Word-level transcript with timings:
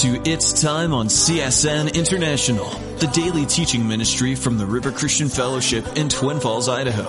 To 0.00 0.20
It's 0.28 0.60
Time 0.60 0.92
on 0.92 1.06
CSN 1.06 1.94
International, 1.94 2.68
the 2.98 3.06
daily 3.14 3.46
teaching 3.46 3.88
ministry 3.88 4.34
from 4.34 4.58
the 4.58 4.66
River 4.66 4.92
Christian 4.92 5.30
Fellowship 5.30 5.96
in 5.96 6.10
Twin 6.10 6.38
Falls, 6.38 6.68
Idaho. 6.68 7.08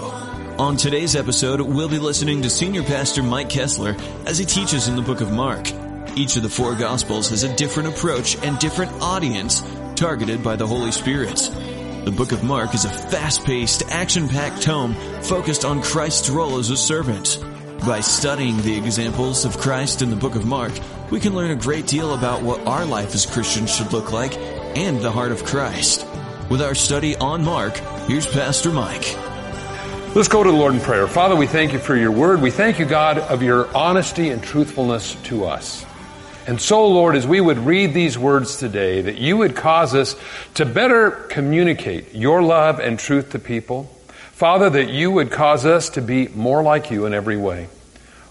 On 0.58 0.78
today's 0.78 1.14
episode, 1.14 1.60
we'll 1.60 1.90
be 1.90 2.00
listening 2.00 2.42
to 2.44 2.50
Senior 2.50 2.84
Pastor 2.84 3.24
Mike 3.24 3.50
Kestler 3.50 4.00
as 4.26 4.38
he 4.38 4.46
teaches 4.46 4.88
in 4.88 4.96
the 4.96 5.02
book 5.02 5.20
of 5.20 5.34
Mark. 5.34 5.70
Each 6.16 6.38
of 6.38 6.44
the 6.44 6.50
four 6.50 6.76
Gospels 6.76 7.30
has 7.30 7.44
a 7.44 7.54
different 7.58 7.90
approach 7.90 8.38
and 8.42 8.58
different 8.58 8.94
audience 9.02 9.62
targeted 9.98 10.42
by 10.42 10.56
the 10.56 10.66
Holy 10.66 10.94
Spirit. 10.94 11.36
The 12.06 12.14
book 12.16 12.32
of 12.32 12.46
Mark 12.46 12.74
is 12.74 12.86
a 12.86 12.90
fast-paced, 12.90 13.84
action-packed 13.90 14.62
tome 14.62 14.96
focused 15.24 15.66
on 15.66 15.82
Christ's 15.82 16.30
role 16.30 16.58
as 16.58 16.70
a 16.70 16.78
servant. 16.78 17.44
By 17.86 18.02
studying 18.02 18.62
the 18.64 18.76
examples 18.76 19.46
of 19.46 19.58
Christ 19.58 20.02
in 20.02 20.10
the 20.10 20.16
book 20.16 20.36
of 20.36 20.46
Mark, 20.46 20.74
we 21.10 21.20
can 21.20 21.36
learn 21.36 21.52
a 21.52 21.56
great 21.56 21.88
deal 21.88 22.14
about 22.14 22.42
what 22.42 22.66
our 22.68 22.86
life 22.86 23.14
as 23.14 23.26
Christians 23.26 23.74
should 23.74 23.94
look 23.94 24.12
like 24.12 24.36
and 24.76 25.00
the 25.00 25.12
heart 25.12 25.32
of 25.32 25.46
Christ. 25.46 26.06
With 26.50 26.62
our 26.62 26.76
study 26.76 27.16
on 27.16 27.46
Mark, 27.46 27.78
here's 28.08 28.28
Pastor 28.28 28.72
Mike. 28.72 29.16
Let's 30.16 30.28
go 30.28 30.44
to 30.44 30.52
the 30.52 30.58
Lord 30.58 30.74
in 30.74 30.82
prayer. 30.82 31.08
Father, 31.08 31.36
we 31.36 31.48
thank 31.48 31.72
you 31.72 31.80
for 31.80 31.96
your 31.96 32.12
word. 32.12 32.42
We 32.42 32.52
thank 32.52 32.80
you, 32.80 32.86
God, 32.86 33.20
of 33.20 33.42
your 33.42 33.74
honesty 33.76 34.30
and 34.30 34.44
truthfulness 34.44 35.16
to 35.26 35.46
us. 35.46 35.86
And 36.48 36.60
so, 36.60 36.88
Lord, 36.88 37.16
as 37.16 37.28
we 37.28 37.40
would 37.40 37.60
read 37.60 37.94
these 37.94 38.18
words 38.18 38.58
today, 38.58 39.02
that 39.02 39.18
you 39.18 39.38
would 39.38 39.56
cause 39.56 39.94
us 39.94 40.16
to 40.56 40.66
better 40.66 41.12
communicate 41.12 42.16
your 42.16 42.42
love 42.42 42.80
and 42.80 42.98
truth 42.98 43.32
to 43.32 43.40
people. 43.40 43.90
Father, 44.38 44.70
that 44.70 44.92
you 44.92 45.10
would 45.10 45.32
cause 45.32 45.66
us 45.66 45.90
to 45.90 46.00
be 46.00 46.28
more 46.28 46.62
like 46.62 46.92
you 46.92 47.08
in 47.08 47.14
every 47.16 47.38
way. 47.38 47.70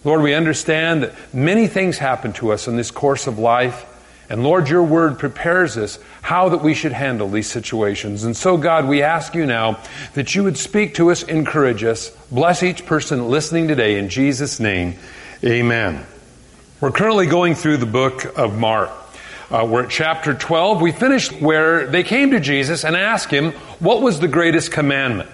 Lord, 0.05 0.23
we 0.23 0.35
understand 0.35 1.03
that 1.03 1.35
many 1.35 1.67
things 1.67 1.99
happen 1.99 2.33
to 2.35 2.53
us 2.53 2.69
in 2.69 2.77
this 2.77 2.93
course 2.93 3.27
of 3.27 3.41
life. 3.41 3.85
And 4.31 4.45
Lord, 4.45 4.69
your 4.69 4.85
word 4.85 5.19
prepares 5.19 5.77
us 5.77 5.99
how 6.23 6.51
that 6.51 6.63
we 6.63 6.75
should 6.75 6.93
handle 6.93 7.29
these 7.29 7.49
situations. 7.49 8.23
And 8.23 8.37
so, 8.37 8.57
God, 8.57 8.87
we 8.87 9.03
ask 9.03 9.35
you 9.35 9.47
now 9.47 9.81
that 10.15 10.33
you 10.33 10.45
would 10.45 10.57
speak 10.57 10.95
to 10.95 11.11
us, 11.11 11.25
encourage 11.25 11.83
us, 11.83 12.11
bless 12.31 12.63
each 12.63 12.87
person 12.87 13.29
listening 13.29 13.67
today 13.67 13.99
in 13.99 14.09
Jesus' 14.09 14.61
name. 14.61 14.95
Amen. 15.43 16.07
We're 16.81 16.93
currently 16.93 17.27
going 17.27 17.57
through 17.57 17.79
the 17.79 17.87
book 17.87 18.39
of 18.39 18.57
Mark. 18.57 18.91
Uh, 19.51 19.67
we're 19.69 19.83
at 19.83 19.91
chapter 19.91 20.35
12. 20.35 20.81
We 20.81 20.93
finished 20.93 21.33
where 21.41 21.89
they 21.89 22.05
came 22.05 22.31
to 22.31 22.39
Jesus 22.39 22.85
and 22.85 22.95
asked 22.95 23.33
him, 23.33 23.51
What 23.81 24.03
was 24.03 24.21
the 24.21 24.29
greatest 24.29 24.71
commandment? 24.71 25.31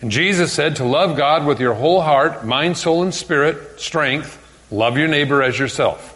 And 0.00 0.10
Jesus 0.10 0.52
said 0.52 0.76
to 0.76 0.84
love 0.84 1.16
God 1.16 1.44
with 1.44 1.60
your 1.60 1.74
whole 1.74 2.00
heart, 2.00 2.46
mind, 2.46 2.78
soul, 2.78 3.02
and 3.02 3.12
spirit, 3.12 3.80
strength, 3.80 4.38
love 4.70 4.96
your 4.96 5.08
neighbor 5.08 5.42
as 5.42 5.58
yourself. 5.58 6.14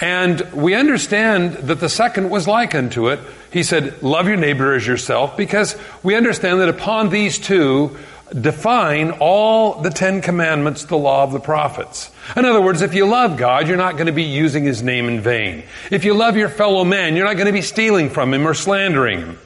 And 0.00 0.40
we 0.52 0.74
understand 0.74 1.54
that 1.54 1.80
the 1.80 1.88
second 1.88 2.30
was 2.30 2.46
like 2.46 2.74
unto 2.74 3.08
it. 3.08 3.20
He 3.52 3.62
said, 3.62 4.02
love 4.02 4.28
your 4.28 4.36
neighbor 4.36 4.74
as 4.74 4.86
yourself, 4.86 5.36
because 5.36 5.76
we 6.02 6.14
understand 6.14 6.60
that 6.60 6.68
upon 6.68 7.08
these 7.08 7.38
two 7.38 7.96
define 8.40 9.10
all 9.20 9.80
the 9.80 9.90
Ten 9.90 10.20
Commandments, 10.20 10.84
the 10.84 10.98
law 10.98 11.24
of 11.24 11.32
the 11.32 11.40
prophets. 11.40 12.10
In 12.36 12.44
other 12.44 12.60
words, 12.60 12.82
if 12.82 12.94
you 12.94 13.06
love 13.06 13.38
God, 13.38 13.66
you're 13.66 13.76
not 13.76 13.94
going 13.94 14.06
to 14.06 14.12
be 14.12 14.24
using 14.24 14.64
His 14.64 14.82
name 14.82 15.08
in 15.08 15.20
vain. 15.20 15.64
If 15.90 16.04
you 16.04 16.14
love 16.14 16.36
your 16.36 16.50
fellow 16.50 16.84
man, 16.84 17.16
you're 17.16 17.24
not 17.24 17.36
going 17.36 17.46
to 17.46 17.52
be 17.52 17.62
stealing 17.62 18.10
from 18.10 18.34
him 18.34 18.46
or 18.46 18.54
slandering 18.54 19.20
him. 19.20 19.38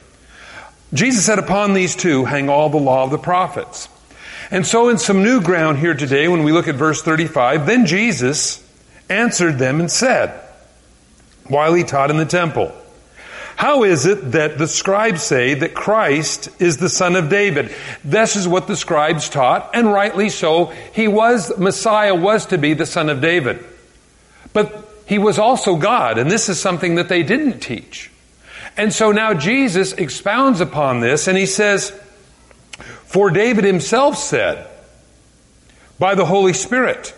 Jesus 0.93 1.25
said, 1.25 1.39
Upon 1.39 1.73
these 1.73 1.95
two 1.95 2.25
hang 2.25 2.49
all 2.49 2.69
the 2.69 2.77
law 2.77 3.03
of 3.03 3.11
the 3.11 3.17
prophets. 3.17 3.89
And 4.51 4.65
so, 4.65 4.89
in 4.89 4.97
some 4.97 5.23
new 5.23 5.41
ground 5.41 5.79
here 5.79 5.95
today, 5.95 6.27
when 6.27 6.43
we 6.43 6.51
look 6.51 6.67
at 6.67 6.75
verse 6.75 7.01
35, 7.01 7.65
then 7.65 7.85
Jesus 7.85 8.63
answered 9.09 9.57
them 9.57 9.79
and 9.79 9.89
said, 9.89 10.39
while 11.47 11.73
he 11.73 11.83
taught 11.83 12.09
in 12.09 12.17
the 12.17 12.25
temple, 12.25 12.73
How 13.55 13.83
is 13.83 14.05
it 14.05 14.31
that 14.31 14.57
the 14.57 14.67
scribes 14.67 15.23
say 15.23 15.53
that 15.55 15.73
Christ 15.73 16.49
is 16.59 16.77
the 16.77 16.89
son 16.89 17.15
of 17.15 17.29
David? 17.29 17.73
This 18.03 18.35
is 18.35 18.47
what 18.47 18.67
the 18.67 18.75
scribes 18.75 19.29
taught, 19.29 19.71
and 19.73 19.91
rightly 19.91 20.29
so. 20.29 20.67
He 20.93 21.07
was, 21.07 21.57
Messiah 21.57 22.15
was 22.15 22.47
to 22.47 22.57
be 22.57 22.73
the 22.73 22.85
son 22.85 23.09
of 23.09 23.21
David. 23.21 23.63
But 24.53 24.89
he 25.05 25.17
was 25.17 25.37
also 25.37 25.75
God, 25.75 26.17
and 26.17 26.31
this 26.31 26.49
is 26.49 26.59
something 26.59 26.95
that 26.95 27.09
they 27.09 27.23
didn't 27.23 27.59
teach. 27.59 28.09
And 28.77 28.91
so 28.91 29.11
now 29.11 29.33
Jesus 29.33 29.93
expounds 29.93 30.61
upon 30.61 30.99
this 30.99 31.27
and 31.27 31.37
he 31.37 31.45
says, 31.45 31.91
For 33.05 33.29
David 33.29 33.63
himself 33.63 34.17
said, 34.17 34.67
by 35.99 36.15
the 36.15 36.25
Holy 36.25 36.53
Spirit, 36.53 37.15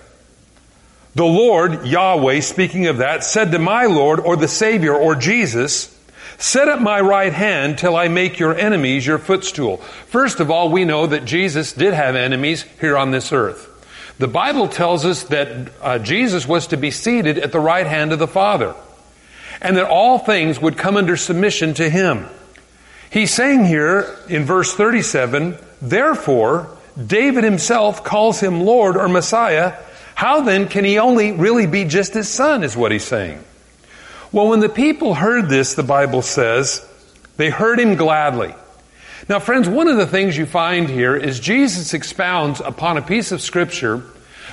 the 1.16 1.26
Lord, 1.26 1.86
Yahweh, 1.88 2.42
speaking 2.42 2.88
of 2.88 2.98
that, 2.98 3.24
said 3.24 3.52
to 3.52 3.60
my 3.60 3.86
Lord, 3.86 4.20
or 4.20 4.36
the 4.36 4.50
Savior, 4.50 4.94
or 4.94 5.16
Jesus, 5.16 5.92
Set 6.38 6.68
at 6.68 6.82
my 6.82 7.00
right 7.00 7.32
hand 7.32 7.78
till 7.78 7.96
I 7.96 8.10
make 8.10 8.40
your 8.40 8.54
enemies 8.54 9.08
your 9.08 9.18
footstool. 9.18 9.78
First 9.78 10.42
of 10.42 10.52
all, 10.52 10.70
we 10.70 10.84
know 10.84 11.08
that 11.08 11.24
Jesus 11.24 11.72
did 11.72 11.94
have 11.94 12.16
enemies 12.16 12.64
here 12.82 12.98
on 12.98 13.12
this 13.12 13.32
earth. 13.32 13.72
The 14.18 14.28
Bible 14.28 14.68
tells 14.68 15.06
us 15.06 15.24
that 15.24 15.72
uh, 15.82 16.00
Jesus 16.00 16.46
was 16.46 16.68
to 16.68 16.78
be 16.78 16.92
seated 16.92 17.38
at 17.38 17.54
the 17.54 17.60
right 17.60 17.88
hand 17.88 18.12
of 18.12 18.20
the 18.20 18.28
Father 18.28 18.76
and 19.66 19.78
that 19.78 19.90
all 19.90 20.20
things 20.20 20.62
would 20.62 20.78
come 20.78 20.96
under 20.96 21.18
submission 21.18 21.74
to 21.74 21.90
him. 21.90 22.28
He's 23.10 23.34
saying 23.34 23.66
here 23.66 24.16
in 24.30 24.46
verse 24.46 24.76
37, 24.76 25.58
therefore, 25.82 26.70
David 27.04 27.44
himself 27.44 28.04
calls 28.04 28.40
him 28.40 28.62
Lord 28.62 28.96
or 28.96 29.08
Messiah. 29.08 29.74
How 30.14 30.42
then 30.42 30.68
can 30.68 30.86
he 30.86 31.00
only 31.00 31.32
really 31.32 31.66
be 31.66 31.84
just 31.86 32.14
his 32.14 32.30
son, 32.30 32.64
is 32.64 32.78
what 32.78 32.92
he's 32.92 33.04
saying. 33.04 33.44
Well, 34.32 34.50
when 34.50 34.60
the 34.60 34.70
people 34.70 35.16
heard 35.16 35.50
this, 35.50 35.74
the 35.74 35.84
Bible 35.84 36.22
says, 36.22 36.88
they 37.38 37.50
heard 37.50 37.80
him 37.80 37.96
gladly. 37.96 38.54
Now, 39.28 39.40
friends, 39.40 39.68
one 39.68 39.88
of 39.88 39.98
the 39.98 40.06
things 40.06 40.38
you 40.38 40.46
find 40.46 40.88
here 40.88 41.16
is 41.16 41.40
Jesus 41.40 41.96
expounds 41.96 42.60
upon 42.60 42.98
a 42.98 43.02
piece 43.02 43.32
of 43.32 43.42
scripture 43.42 44.04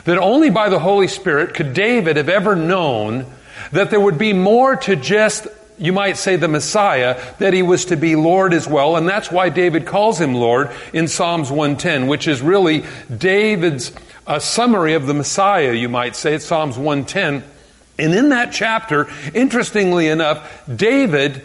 that 0.05 0.17
only 0.17 0.49
by 0.49 0.71
the 0.71 0.79
Holy 0.79 1.09
Spirit 1.09 1.53
could 1.53 1.75
David 1.75 2.17
have 2.17 2.31
ever 2.31 2.57
known 2.57 3.27
that 3.73 3.91
there 3.91 4.01
would 4.01 4.19
be 4.19 4.33
more 4.33 4.77
to 4.77 4.97
just 4.97 5.49
you 5.79 5.93
might 5.93 6.17
say 6.17 6.37
the 6.37 6.49
Messiah, 6.49 7.21
that 7.39 7.53
he 7.53 7.63
was 7.63 7.87
to 7.87 7.97
be 7.97 8.15
Lord 8.15 8.55
as 8.55 8.69
well, 8.69 8.97
and 8.97 9.09
that's 9.09 9.33
why 9.33 9.49
David 9.49 9.85
calls 9.85 10.21
him 10.21 10.35
Lord 10.35 10.71
in 10.93 11.09
Psalms 11.09 11.51
110, 11.51 12.07
which 12.07 12.29
is 12.29 12.41
really 12.41 12.85
David's 13.15 13.91
uh, 14.27 14.39
summary 14.39 14.95
of 14.95 15.07
the 15.07 15.15
Messiah, 15.15 15.73
you 15.73 15.89
might 15.89 16.15
say. 16.15 16.35
It's 16.35 16.45
Psalms 16.45 16.77
110. 16.77 17.43
And 17.99 18.15
in 18.15 18.29
that 18.29 18.53
chapter, 18.53 19.09
interestingly 19.35 20.07
enough, 20.07 20.65
David 20.75 21.43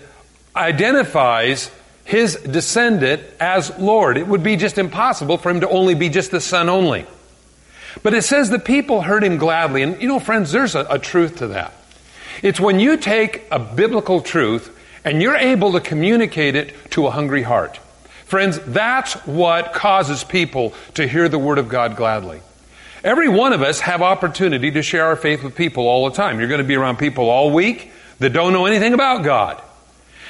identifies 0.56 1.72
his 2.04 2.36
descendant 2.36 3.22
as 3.40 3.78
Lord. 3.78 4.18
It 4.18 4.28
would 4.28 4.44
be 4.44 4.56
just 4.56 4.78
impossible 4.78 5.38
for 5.38 5.50
him 5.50 5.62
to 5.62 5.70
only 5.70 5.96
be 5.96 6.10
just 6.10 6.32
the 6.32 6.40
son 6.40 6.70
only. 6.70 7.06
But 8.04 8.14
it 8.14 8.24
says 8.24 8.50
the 8.50 8.60
people 8.60 9.02
heard 9.02 9.24
him 9.24 9.38
gladly. 9.38 9.82
And 9.82 10.02
you 10.02 10.08
know, 10.08 10.20
friends, 10.20 10.52
there's 10.52 10.76
a, 10.76 10.86
a 10.90 11.00
truth 11.00 11.38
to 11.38 11.48
that. 11.48 11.74
It's 12.44 12.60
when 12.60 12.80
you 12.80 12.98
take 12.98 13.44
a 13.52 13.60
biblical 13.60 14.22
truth 14.22 14.74
and 15.04 15.22
you're 15.22 15.36
able 15.36 15.74
to 15.74 15.80
communicate 15.80 16.56
it 16.56 16.74
to 16.92 17.08
a 17.08 17.12
hungry 17.12 17.44
heart. 17.44 17.78
Friends, 18.26 18.60
that's 18.60 19.14
what 19.26 19.74
causes 19.74 20.24
people 20.24 20.74
to 20.96 21.08
hear 21.08 21.30
the 21.30 21.40
Word 21.40 21.58
of 21.58 21.70
God 21.70 21.96
gladly. 21.96 22.42
Every 23.04 23.30
one 23.30 23.54
of 23.54 23.62
us 23.62 23.80
have 23.80 24.02
opportunity 24.02 24.72
to 24.72 24.82
share 24.82 25.06
our 25.06 25.16
faith 25.16 25.44
with 25.44 25.56
people 25.56 25.88
all 25.88 26.10
the 26.10 26.16
time. 26.16 26.40
You're 26.40 26.50
going 26.50 26.62
to 26.62 26.68
be 26.68 26.76
around 26.76 26.98
people 26.98 27.30
all 27.30 27.52
week 27.52 27.92
that 28.20 28.34
don't 28.34 28.52
know 28.52 28.66
anything 28.66 28.94
about 28.94 29.24
God. 29.24 29.62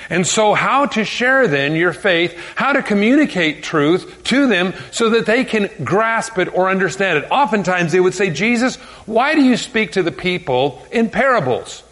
And 0.10 0.26
so 0.26 0.54
how 0.54 0.86
to 0.86 1.04
share 1.04 1.48
then 1.48 1.74
your 1.76 1.92
faith, 1.92 2.38
how 2.56 2.74
to 2.74 2.84
communicate 2.84 3.64
truth 3.64 4.24
to 4.26 4.48
them 4.48 4.74
so 4.92 5.10
that 5.10 5.26
they 5.26 5.44
can 5.44 5.70
grasp 5.84 6.38
it 6.38 6.54
or 6.54 6.70
understand 6.70 7.18
it. 7.18 7.32
Oftentimes 7.32 7.92
they 7.92 8.00
would 8.00 8.14
say, 8.14 8.30
Jesus, 8.30 8.76
why 9.06 9.36
do 9.36 9.42
you 9.42 9.58
speak 9.58 9.94
to 9.94 10.04
the 10.04 10.12
people 10.12 10.86
in 10.92 11.10
parables? 11.10 11.84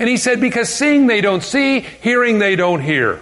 And 0.00 0.08
he 0.08 0.16
said, 0.16 0.40
because 0.40 0.70
seeing 0.70 1.06
they 1.06 1.20
don't 1.20 1.42
see, 1.42 1.80
hearing 1.80 2.38
they 2.38 2.56
don't 2.56 2.80
hear. 2.80 3.20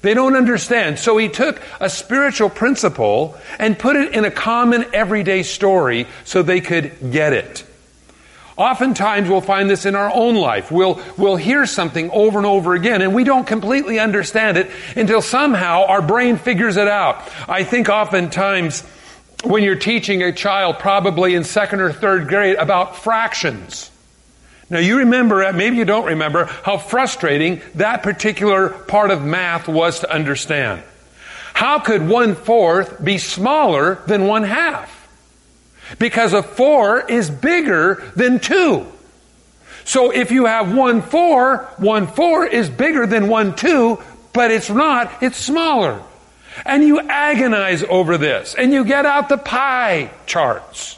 They 0.00 0.14
don't 0.14 0.36
understand. 0.36 0.98
So 0.98 1.18
he 1.18 1.28
took 1.28 1.60
a 1.80 1.90
spiritual 1.90 2.48
principle 2.48 3.36
and 3.58 3.78
put 3.78 3.94
it 3.94 4.14
in 4.14 4.24
a 4.24 4.30
common 4.30 4.86
everyday 4.94 5.42
story 5.42 6.06
so 6.24 6.42
they 6.42 6.62
could 6.62 7.12
get 7.12 7.34
it. 7.34 7.62
Oftentimes 8.56 9.28
we'll 9.28 9.42
find 9.42 9.68
this 9.68 9.84
in 9.84 9.94
our 9.94 10.10
own 10.12 10.34
life. 10.34 10.70
We'll, 10.70 11.00
we'll 11.18 11.36
hear 11.36 11.66
something 11.66 12.10
over 12.10 12.38
and 12.38 12.46
over 12.46 12.74
again 12.74 13.02
and 13.02 13.14
we 13.14 13.22
don't 13.22 13.46
completely 13.46 13.98
understand 13.98 14.56
it 14.56 14.70
until 14.96 15.20
somehow 15.20 15.84
our 15.86 16.00
brain 16.00 16.38
figures 16.38 16.78
it 16.78 16.88
out. 16.88 17.20
I 17.46 17.64
think 17.64 17.90
oftentimes 17.90 18.80
when 19.44 19.62
you're 19.62 19.76
teaching 19.76 20.22
a 20.22 20.32
child, 20.32 20.78
probably 20.78 21.34
in 21.34 21.44
second 21.44 21.80
or 21.80 21.92
third 21.92 22.28
grade, 22.28 22.56
about 22.56 22.96
fractions. 22.96 23.90
Now 24.70 24.78
you 24.78 24.98
remember, 24.98 25.52
maybe 25.52 25.76
you 25.76 25.84
don't 25.84 26.06
remember, 26.06 26.44
how 26.44 26.76
frustrating 26.78 27.62
that 27.76 28.02
particular 28.02 28.68
part 28.68 29.10
of 29.10 29.24
math 29.24 29.66
was 29.68 30.00
to 30.00 30.12
understand. 30.12 30.82
How 31.54 31.78
could 31.78 32.06
one 32.06 32.34
fourth 32.34 33.02
be 33.02 33.18
smaller 33.18 33.96
than 34.06 34.26
one 34.26 34.44
half? 34.44 34.94
Because 35.98 36.32
a 36.34 36.42
four 36.42 37.00
is 37.00 37.30
bigger 37.30 38.02
than 38.14 38.40
two. 38.40 38.86
So 39.88 40.10
if 40.10 40.30
you 40.30 40.44
have 40.44 40.74
1 40.74 41.00
4, 41.00 41.56
1 41.78 42.06
4 42.08 42.46
is 42.46 42.68
bigger 42.68 43.06
than 43.06 43.26
1 43.28 43.56
2, 43.56 43.98
but 44.34 44.50
it's 44.50 44.68
not, 44.68 45.22
it's 45.22 45.38
smaller. 45.38 46.02
And 46.66 46.84
you 46.84 47.00
agonize 47.00 47.82
over 47.84 48.18
this, 48.18 48.54
and 48.54 48.70
you 48.70 48.84
get 48.84 49.06
out 49.06 49.30
the 49.30 49.38
pie 49.38 50.10
charts. 50.26 50.97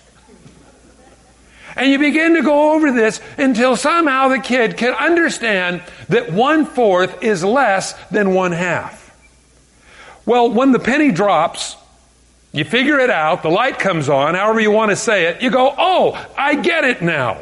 And 1.76 1.90
you 1.90 1.98
begin 1.98 2.34
to 2.34 2.42
go 2.42 2.74
over 2.74 2.92
this 2.92 3.20
until 3.38 3.76
somehow 3.76 4.28
the 4.28 4.38
kid 4.38 4.76
can 4.76 4.92
understand 4.92 5.82
that 6.08 6.32
one 6.32 6.66
fourth 6.66 7.22
is 7.22 7.44
less 7.44 7.92
than 8.10 8.34
one 8.34 8.52
half. 8.52 8.98
Well, 10.26 10.50
when 10.50 10.72
the 10.72 10.78
penny 10.78 11.10
drops, 11.10 11.76
you 12.52 12.64
figure 12.64 12.98
it 12.98 13.10
out, 13.10 13.42
the 13.42 13.50
light 13.50 13.78
comes 13.78 14.08
on, 14.08 14.34
however 14.34 14.60
you 14.60 14.70
want 14.70 14.90
to 14.90 14.96
say 14.96 15.26
it, 15.26 15.42
you 15.42 15.50
go, 15.50 15.72
oh, 15.76 16.26
I 16.36 16.56
get 16.56 16.84
it 16.84 17.00
now. 17.02 17.40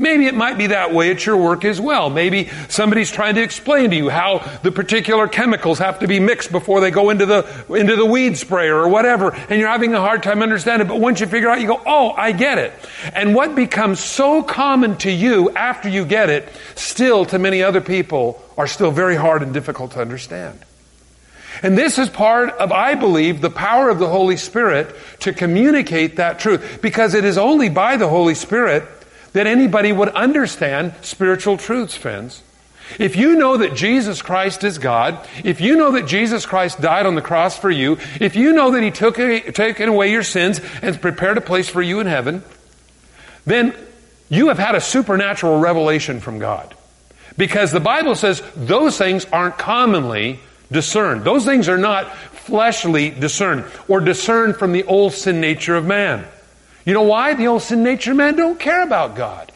Maybe 0.00 0.24
it 0.24 0.34
might 0.34 0.56
be 0.56 0.68
that 0.68 0.94
way 0.94 1.10
at 1.10 1.26
your 1.26 1.36
work 1.36 1.62
as 1.66 1.78
well. 1.78 2.08
Maybe 2.08 2.48
somebody's 2.70 3.12
trying 3.12 3.34
to 3.34 3.42
explain 3.42 3.90
to 3.90 3.96
you 3.96 4.08
how 4.08 4.38
the 4.62 4.72
particular 4.72 5.28
chemicals 5.28 5.78
have 5.78 5.98
to 5.98 6.08
be 6.08 6.18
mixed 6.18 6.50
before 6.50 6.80
they 6.80 6.90
go 6.90 7.10
into 7.10 7.26
the, 7.26 7.46
into 7.68 7.96
the 7.96 8.06
weed 8.06 8.38
sprayer 8.38 8.74
or 8.74 8.88
whatever, 8.88 9.32
and 9.34 9.60
you're 9.60 9.68
having 9.68 9.92
a 9.92 10.00
hard 10.00 10.22
time 10.22 10.42
understanding. 10.42 10.88
But 10.88 11.00
once 11.00 11.20
you 11.20 11.26
figure 11.26 11.50
out, 11.50 11.60
you 11.60 11.66
go, 11.66 11.82
oh, 11.84 12.12
I 12.12 12.32
get 12.32 12.56
it. 12.56 12.72
And 13.12 13.34
what 13.34 13.54
becomes 13.54 14.00
so 14.00 14.42
common 14.42 14.96
to 14.98 15.10
you 15.10 15.50
after 15.50 15.90
you 15.90 16.06
get 16.06 16.30
it, 16.30 16.48
still 16.76 17.26
to 17.26 17.38
many 17.38 17.62
other 17.62 17.82
people, 17.82 18.42
are 18.56 18.66
still 18.66 18.92
very 18.92 19.16
hard 19.16 19.42
and 19.42 19.52
difficult 19.52 19.90
to 19.92 20.00
understand. 20.00 20.58
And 21.62 21.76
this 21.76 21.98
is 21.98 22.08
part 22.08 22.48
of, 22.52 22.72
I 22.72 22.94
believe, 22.94 23.42
the 23.42 23.50
power 23.50 23.90
of 23.90 23.98
the 23.98 24.08
Holy 24.08 24.38
Spirit 24.38 24.96
to 25.20 25.34
communicate 25.34 26.16
that 26.16 26.38
truth. 26.38 26.78
Because 26.80 27.12
it 27.12 27.26
is 27.26 27.36
only 27.36 27.68
by 27.68 27.98
the 27.98 28.08
Holy 28.08 28.34
Spirit 28.34 28.84
that 29.32 29.46
anybody 29.46 29.92
would 29.92 30.08
understand 30.10 30.94
spiritual 31.02 31.56
truths, 31.56 31.96
friends. 31.96 32.42
If 32.98 33.16
you 33.16 33.36
know 33.36 33.58
that 33.58 33.74
Jesus 33.74 34.20
Christ 34.20 34.64
is 34.64 34.78
God, 34.78 35.26
if 35.44 35.60
you 35.60 35.76
know 35.76 35.92
that 35.92 36.06
Jesus 36.06 36.44
Christ 36.44 36.80
died 36.80 37.06
on 37.06 37.14
the 37.14 37.22
cross 37.22 37.56
for 37.56 37.70
you, 37.70 37.98
if 38.20 38.34
you 38.34 38.52
know 38.52 38.72
that 38.72 38.82
He 38.82 38.90
took 38.90 39.16
taken 39.16 39.88
away 39.88 40.10
your 40.10 40.24
sins 40.24 40.60
and 40.82 41.00
prepared 41.00 41.38
a 41.38 41.40
place 41.40 41.68
for 41.68 41.82
you 41.82 42.00
in 42.00 42.06
heaven, 42.06 42.42
then 43.46 43.74
you 44.28 44.48
have 44.48 44.58
had 44.58 44.74
a 44.74 44.80
supernatural 44.80 45.60
revelation 45.60 46.20
from 46.20 46.38
God. 46.38 46.74
Because 47.36 47.70
the 47.70 47.80
Bible 47.80 48.16
says 48.16 48.42
those 48.56 48.98
things 48.98 49.24
aren't 49.26 49.56
commonly 49.56 50.40
discerned. 50.70 51.24
Those 51.24 51.44
things 51.44 51.68
are 51.68 51.78
not 51.78 52.14
fleshly 52.16 53.10
discerned 53.10 53.64
or 53.88 54.00
discerned 54.00 54.56
from 54.56 54.72
the 54.72 54.84
old 54.84 55.12
sin 55.12 55.40
nature 55.40 55.76
of 55.76 55.84
man. 55.84 56.26
You 56.84 56.94
know 56.94 57.02
why? 57.02 57.34
The 57.34 57.46
old 57.46 57.62
sin 57.62 57.82
nature 57.82 58.14
man 58.14 58.36
don't 58.36 58.58
care 58.58 58.82
about 58.82 59.14
God. 59.14 59.52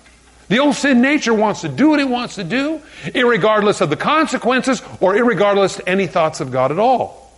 The 0.48 0.58
old 0.58 0.74
sin 0.74 1.00
nature 1.00 1.32
wants 1.32 1.62
to 1.62 1.68
do 1.68 1.90
what 1.90 2.00
it 2.00 2.08
wants 2.08 2.34
to 2.34 2.44
do, 2.44 2.80
regardless 3.14 3.80
of 3.80 3.90
the 3.90 3.96
consequences 3.96 4.82
or 5.00 5.14
regardless 5.14 5.78
of 5.78 5.88
any 5.88 6.06
thoughts 6.06 6.40
of 6.40 6.52
God 6.52 6.70
at 6.70 6.78
all. 6.78 7.32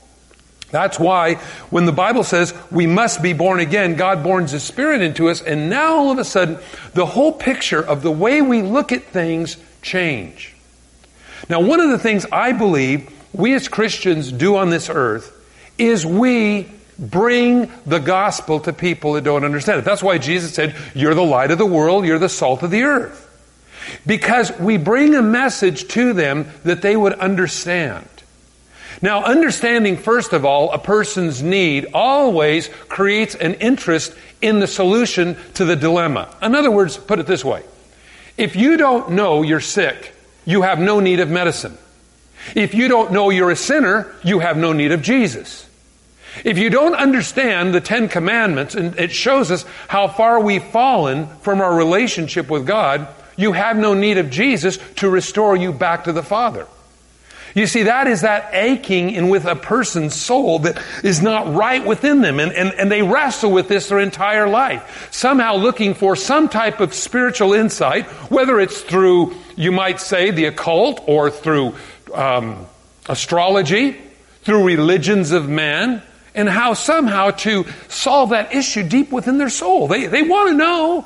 That's 0.73 0.99
why 0.99 1.35
when 1.71 1.87
the 1.87 1.93
Bible 1.93 2.25
says 2.25 2.53
we 2.73 2.87
must 2.87 3.23
be 3.23 3.33
born 3.33 3.61
again, 3.61 3.95
God 3.95 4.25
borns 4.25 4.51
His 4.51 4.65
Spirit 4.65 5.01
into 5.01 5.29
us, 5.29 5.41
and 5.41 5.71
now 5.71 5.95
all 5.95 6.11
of 6.11 6.19
a 6.19 6.25
sudden, 6.25 6.59
the 6.93 7.07
whole 7.07 7.33
picture 7.33 7.81
of 7.81 8.03
the 8.03 8.11
way 8.11 8.43
we 8.43 8.63
look 8.63 8.91
at 8.91 9.05
things 9.05 9.57
change. 9.83 10.55
Now, 11.49 11.61
one 11.61 11.81
of 11.81 11.91
the 11.91 11.99
things 11.99 12.27
I 12.33 12.53
believe 12.53 13.13
we 13.33 13.55
as 13.55 13.69
Christians 13.69 14.33
do 14.33 14.57
on 14.57 14.71
this 14.71 14.91
earth 14.91 15.33
is 15.79 16.05
we 16.05 16.69
bring 16.99 17.71
the 17.85 17.99
gospel 17.99 18.61
to 18.61 18.73
people 18.73 19.15
that 19.15 19.25
don't 19.25 19.45
understand 19.45 19.79
it. 19.79 19.85
That's 19.85 20.03
why 20.03 20.19
Jesus 20.19 20.55
said, 20.55 20.75
You're 20.95 21.15
the 21.15 21.25
light 21.25 21.51
of 21.51 21.59
the 21.59 21.67
world, 21.67 22.07
you're 22.07 22.19
the 22.19 22.29
salt 22.29 22.63
of 22.63 22.71
the 22.71 22.83
earth. 22.83 23.25
Because 24.07 24.57
we 24.59 24.79
bring 24.79 25.15
a 25.15 25.23
message 25.23 25.89
to 25.89 26.13
them 26.13 26.51
that 26.65 26.83
they 26.83 26.97
would 26.97 27.13
understand. 27.15 28.09
Now, 29.03 29.25
understanding, 29.25 29.97
first 29.97 30.33
of 30.33 30.45
all, 30.45 30.73
a 30.73 30.79
person's 30.79 31.43
need 31.43 31.87
always 31.93 32.69
creates 32.89 33.35
an 33.35 33.55
interest 33.55 34.15
in 34.41 34.59
the 34.59 34.67
solution 34.67 35.37
to 35.55 35.65
the 35.65 35.77
dilemma. 35.77 36.35
In 36.43 36.55
other 36.55 36.71
words, 36.71 36.97
put 36.97 37.19
it 37.19 37.27
this 37.27 37.45
way 37.45 37.63
if 38.37 38.57
you 38.57 38.77
don't 38.77 39.13
know 39.13 39.43
you're 39.43 39.61
sick, 39.61 40.15
you 40.45 40.63
have 40.63 40.79
no 40.79 41.01
need 41.01 41.21
of 41.21 41.31
medicine. 41.31 41.77
If 42.55 42.75
you 42.75 42.89
don't 42.89 43.13
know 43.13 43.31
you're 43.31 43.51
a 43.51 43.57
sinner, 43.57 44.15
you 44.23 44.39
have 44.39 44.57
no 44.57 44.73
need 44.73 44.93
of 44.93 45.03
Jesus. 45.03 45.67
If 46.45 46.59
you 46.59 46.71
don't 46.71 46.95
understand 46.95 47.75
the 47.75 47.81
Ten 47.81 48.09
Commandments, 48.09 48.75
and 48.75 48.99
it 48.99 49.13
shows 49.13 49.51
us 49.51 49.65
how 49.89 50.09
far 50.09 50.41
we've 50.41 50.65
fallen 50.65 51.27
from 51.41 51.61
our 51.61 51.75
relationship 51.75 52.49
with 52.49 52.67
God, 52.67 53.09
you 53.37 53.53
have 53.53 53.77
no 53.77 53.95
need 53.95 54.19
of 54.19 54.31
Jesus 54.31 54.79
to 54.97 55.11
restore 55.11 55.57
you 55.57 55.73
back 55.73 56.05
to 56.05 56.13
the 56.13 56.23
Father. 56.23 56.67
You 57.55 57.67
see, 57.67 57.85
that 57.85 58.07
is 58.07 58.21
that 58.21 58.51
aching 58.53 59.11
in 59.13 59.31
with 59.31 59.47
a 59.47 59.57
person's 59.57 60.15
soul 60.15 60.59
that 60.61 60.79
is 61.03 61.23
not 61.23 61.55
right 61.55 61.85
within 61.85 62.21
them. 62.21 62.39
And, 62.39 62.53
and, 62.53 62.75
and 62.75 62.93
they 62.93 63.01
wrestle 63.01 63.51
with 63.51 63.67
this 63.67 63.89
their 63.89 63.99
entire 63.99 64.47
life. 64.47 65.09
Somehow 65.11 65.57
looking 65.57 65.95
for 65.95 66.17
some 66.17 66.51
type 66.51 66.81
of 66.81 66.93
spiritual 66.93 67.55
insight, 67.55 68.05
whether 68.31 68.61
it's 68.61 68.83
through, 68.83 69.35
you 69.57 69.73
might 69.73 70.01
say, 70.01 70.31
the 70.33 70.45
occult 70.45 71.03
or 71.07 71.31
through 71.31 71.75
um, 72.13 72.67
astrology, 73.09 73.97
through 74.43 74.63
religions 74.65 75.33
of 75.33 75.49
man, 75.49 76.03
and 76.37 76.49
how 76.49 76.75
somehow 76.75 77.33
to 77.33 77.65
solve 77.89 78.31
that 78.31 78.55
issue 78.55 78.85
deep 78.89 79.11
within 79.11 79.39
their 79.39 79.51
soul. 79.51 79.89
They, 79.89 80.07
they 80.07 80.23
want 80.23 80.51
to 80.51 80.55
know. 80.55 81.05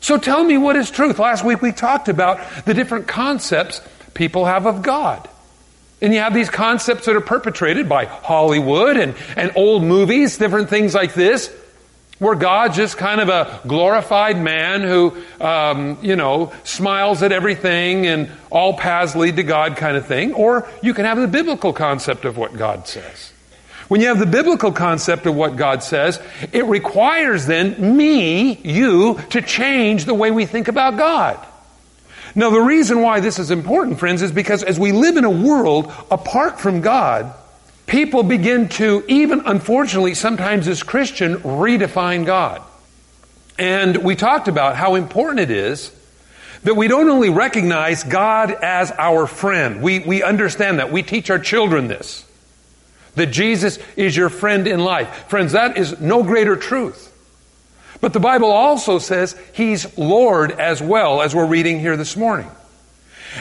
So 0.00 0.18
tell 0.18 0.44
me 0.44 0.58
what 0.58 0.76
is 0.76 0.90
truth. 0.90 1.18
Last 1.18 1.44
week 1.44 1.62
we 1.62 1.72
talked 1.72 2.10
about 2.10 2.40
the 2.66 2.74
different 2.74 3.08
concepts 3.08 3.80
people 4.12 4.44
have 4.44 4.66
of 4.66 4.82
God. 4.82 5.28
And 6.02 6.12
you 6.12 6.20
have 6.20 6.34
these 6.34 6.50
concepts 6.50 7.06
that 7.06 7.16
are 7.16 7.20
perpetrated 7.20 7.88
by 7.88 8.04
Hollywood 8.04 8.96
and, 8.96 9.14
and 9.36 9.52
old 9.56 9.82
movies, 9.82 10.36
different 10.36 10.68
things 10.68 10.92
like 10.92 11.14
this, 11.14 11.50
where 12.18 12.34
God's 12.34 12.76
just 12.76 12.96
kind 12.96 13.20
of 13.20 13.28
a 13.28 13.60
glorified 13.66 14.38
man 14.38 14.82
who, 14.82 15.16
um, 15.40 15.98
you 16.02 16.16
know, 16.16 16.52
smiles 16.64 17.22
at 17.22 17.32
everything 17.32 18.06
and 18.06 18.30
all 18.50 18.76
paths 18.76 19.16
lead 19.16 19.36
to 19.36 19.42
God 19.42 19.76
kind 19.76 19.96
of 19.96 20.06
thing. 20.06 20.34
Or 20.34 20.68
you 20.82 20.94
can 20.94 21.06
have 21.06 21.18
the 21.18 21.28
biblical 21.28 21.72
concept 21.72 22.24
of 22.24 22.36
what 22.36 22.56
God 22.56 22.86
says. 22.86 23.32
When 23.88 24.00
you 24.00 24.08
have 24.08 24.18
the 24.18 24.26
biblical 24.26 24.72
concept 24.72 25.26
of 25.26 25.34
what 25.34 25.56
God 25.56 25.82
says, 25.82 26.20
it 26.52 26.64
requires 26.64 27.46
then 27.46 27.96
me, 27.96 28.54
you, 28.56 29.20
to 29.30 29.42
change 29.42 30.04
the 30.06 30.14
way 30.14 30.30
we 30.30 30.46
think 30.46 30.68
about 30.68 30.96
God. 30.96 31.44
Now, 32.34 32.50
the 32.50 32.60
reason 32.60 33.00
why 33.02 33.20
this 33.20 33.38
is 33.38 33.50
important, 33.50 34.00
friends, 34.00 34.22
is 34.22 34.32
because 34.32 34.62
as 34.62 34.78
we 34.78 34.92
live 34.92 35.16
in 35.16 35.24
a 35.24 35.30
world 35.30 35.92
apart 36.10 36.58
from 36.58 36.80
God, 36.80 37.32
people 37.86 38.22
begin 38.22 38.68
to, 38.70 39.04
even 39.06 39.42
unfortunately, 39.46 40.14
sometimes 40.14 40.66
as 40.66 40.82
Christian, 40.82 41.36
redefine 41.36 42.26
God. 42.26 42.62
And 43.58 43.98
we 43.98 44.16
talked 44.16 44.48
about 44.48 44.74
how 44.74 44.96
important 44.96 45.40
it 45.40 45.50
is 45.50 45.94
that 46.64 46.74
we 46.74 46.88
don't 46.88 47.08
only 47.08 47.30
recognize 47.30 48.02
God 48.02 48.50
as 48.50 48.90
our 48.90 49.26
friend. 49.26 49.82
We, 49.82 50.00
we 50.00 50.22
understand 50.22 50.78
that. 50.78 50.90
We 50.90 51.02
teach 51.02 51.30
our 51.30 51.38
children 51.38 51.86
this 51.86 52.24
that 53.14 53.26
Jesus 53.26 53.78
is 53.96 54.16
your 54.16 54.28
friend 54.28 54.66
in 54.66 54.80
life. 54.80 55.26
Friends, 55.28 55.52
that 55.52 55.76
is 55.76 56.00
no 56.00 56.22
greater 56.22 56.56
truth. 56.56 57.10
But 58.00 58.12
the 58.12 58.20
Bible 58.20 58.50
also 58.50 58.98
says 58.98 59.36
He's 59.52 59.96
Lord 59.96 60.52
as 60.52 60.82
well, 60.82 61.22
as 61.22 61.34
we're 61.34 61.46
reading 61.46 61.80
here 61.80 61.96
this 61.96 62.16
morning. 62.16 62.50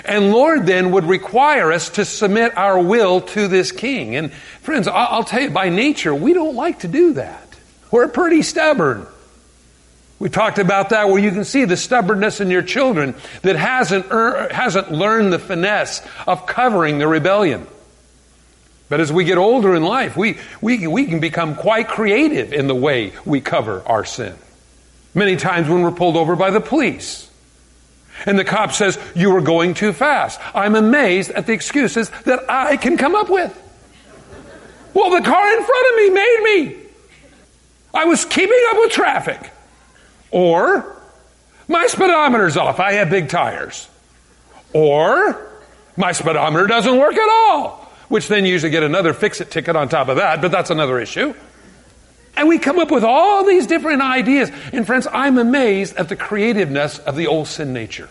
And 0.05 0.31
Lord 0.31 0.65
then 0.65 0.91
would 0.91 1.05
require 1.05 1.71
us 1.71 1.89
to 1.91 2.05
submit 2.05 2.57
our 2.57 2.79
will 2.81 3.21
to 3.21 3.47
this 3.47 3.71
King. 3.71 4.15
And 4.15 4.33
friends, 4.33 4.87
I'll 4.87 5.23
tell 5.23 5.41
you, 5.41 5.51
by 5.51 5.69
nature, 5.69 6.15
we 6.15 6.33
don't 6.33 6.55
like 6.55 6.79
to 6.79 6.87
do 6.87 7.13
that. 7.13 7.47
We're 7.91 8.07
pretty 8.07 8.41
stubborn. 8.41 9.05
We 10.17 10.29
talked 10.29 10.57
about 10.57 10.89
that 10.89 11.09
where 11.09 11.19
you 11.19 11.31
can 11.31 11.43
see 11.43 11.65
the 11.65 11.77
stubbornness 11.77 12.39
in 12.39 12.49
your 12.49 12.61
children 12.61 13.13
that 13.41 13.55
hasn't, 13.55 14.05
er, 14.11 14.47
hasn't 14.51 14.91
learned 14.91 15.33
the 15.33 15.39
finesse 15.39 16.01
of 16.25 16.45
covering 16.45 16.97
the 16.97 17.07
rebellion. 17.07 17.67
But 18.93 19.01
as 19.01 19.11
we 19.11 19.23
get 19.23 19.39
older 19.39 19.73
in 19.73 19.81
life, 19.81 20.15
we, 20.15 20.37
we, 20.61 20.85
we 20.85 21.07
can 21.07 21.19
become 21.19 21.55
quite 21.55 21.87
creative 21.87 22.53
in 22.53 22.67
the 22.67 22.75
way 22.75 23.13
we 23.25 23.41
cover 23.41 23.81
our 23.87 24.05
sin. 24.05 24.35
Many 25.15 25.35
times 25.35 25.67
when 25.67 25.81
we're 25.81 25.89
pulled 25.89 26.15
over 26.15 26.35
by 26.35 26.51
the 26.51 26.61
police, 26.61 27.27
and 28.27 28.37
the 28.37 28.43
cop 28.43 28.71
says, 28.71 28.99
You 29.15 29.31
were 29.31 29.41
going 29.41 29.73
too 29.73 29.93
fast. 29.93 30.39
I'm 30.53 30.75
amazed 30.75 31.31
at 31.31 31.47
the 31.47 31.53
excuses 31.53 32.11
that 32.25 32.47
I 32.47 32.77
can 32.77 32.95
come 32.95 33.15
up 33.15 33.31
with. 33.31 33.51
Well, 34.93 35.09
the 35.09 35.27
car 35.27 35.57
in 35.57 35.63
front 35.65 35.87
of 35.89 35.95
me 35.95 36.09
made 36.11 36.41
me. 36.43 36.75
I 37.95 38.05
was 38.05 38.25
keeping 38.25 38.61
up 38.69 38.77
with 38.77 38.91
traffic. 38.91 39.49
Or, 40.29 41.01
my 41.67 41.87
speedometer's 41.87 42.57
off. 42.57 42.79
I 42.79 42.91
have 42.91 43.09
big 43.09 43.29
tires. 43.29 43.89
Or, 44.71 45.51
my 45.97 46.11
speedometer 46.11 46.67
doesn't 46.67 46.95
work 46.95 47.15
at 47.15 47.27
all 47.27 47.82
which 48.09 48.27
then 48.27 48.45
usually 48.45 48.71
get 48.71 48.83
another 48.83 49.13
fix 49.13 49.41
it 49.41 49.51
ticket 49.51 49.75
on 49.75 49.89
top 49.89 50.07
of 50.07 50.17
that, 50.17 50.41
but 50.41 50.51
that's 50.51 50.69
another 50.69 50.99
issue. 50.99 51.33
And 52.35 52.47
we 52.47 52.57
come 52.57 52.79
up 52.79 52.91
with 52.91 53.03
all 53.03 53.45
these 53.45 53.67
different 53.67 54.01
ideas. 54.01 54.51
And 54.71 54.85
friends, 54.85 55.07
I'm 55.11 55.37
amazed 55.37 55.95
at 55.97 56.09
the 56.09 56.15
creativeness 56.15 56.97
of 56.99 57.15
the 57.15 57.27
old 57.27 57.47
sin 57.47 57.73
nature. 57.73 58.09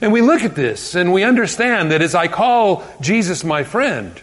And 0.00 0.12
we 0.12 0.22
look 0.22 0.42
at 0.42 0.54
this 0.54 0.94
and 0.94 1.12
we 1.12 1.24
understand 1.24 1.90
that 1.90 2.02
as 2.02 2.14
I 2.14 2.28
call 2.28 2.84
Jesus 3.00 3.44
my 3.44 3.64
friend, 3.64 4.20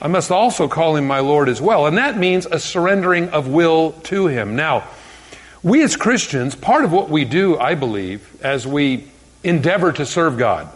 I 0.00 0.08
must 0.08 0.30
also 0.30 0.68
call 0.68 0.96
him 0.96 1.06
my 1.06 1.20
Lord 1.20 1.48
as 1.48 1.60
well. 1.60 1.86
And 1.86 1.98
that 1.98 2.16
means 2.16 2.46
a 2.46 2.58
surrendering 2.58 3.28
of 3.30 3.48
will 3.48 3.92
to 4.04 4.28
him. 4.28 4.56
Now, 4.56 4.88
we 5.62 5.82
as 5.82 5.96
Christians, 5.96 6.54
part 6.54 6.84
of 6.84 6.92
what 6.92 7.08
we 7.08 7.24
do, 7.24 7.58
I 7.58 7.74
believe, 7.74 8.42
as 8.42 8.66
we 8.66 9.08
endeavor 9.42 9.92
to 9.92 10.06
serve 10.06 10.36
God, 10.36 10.68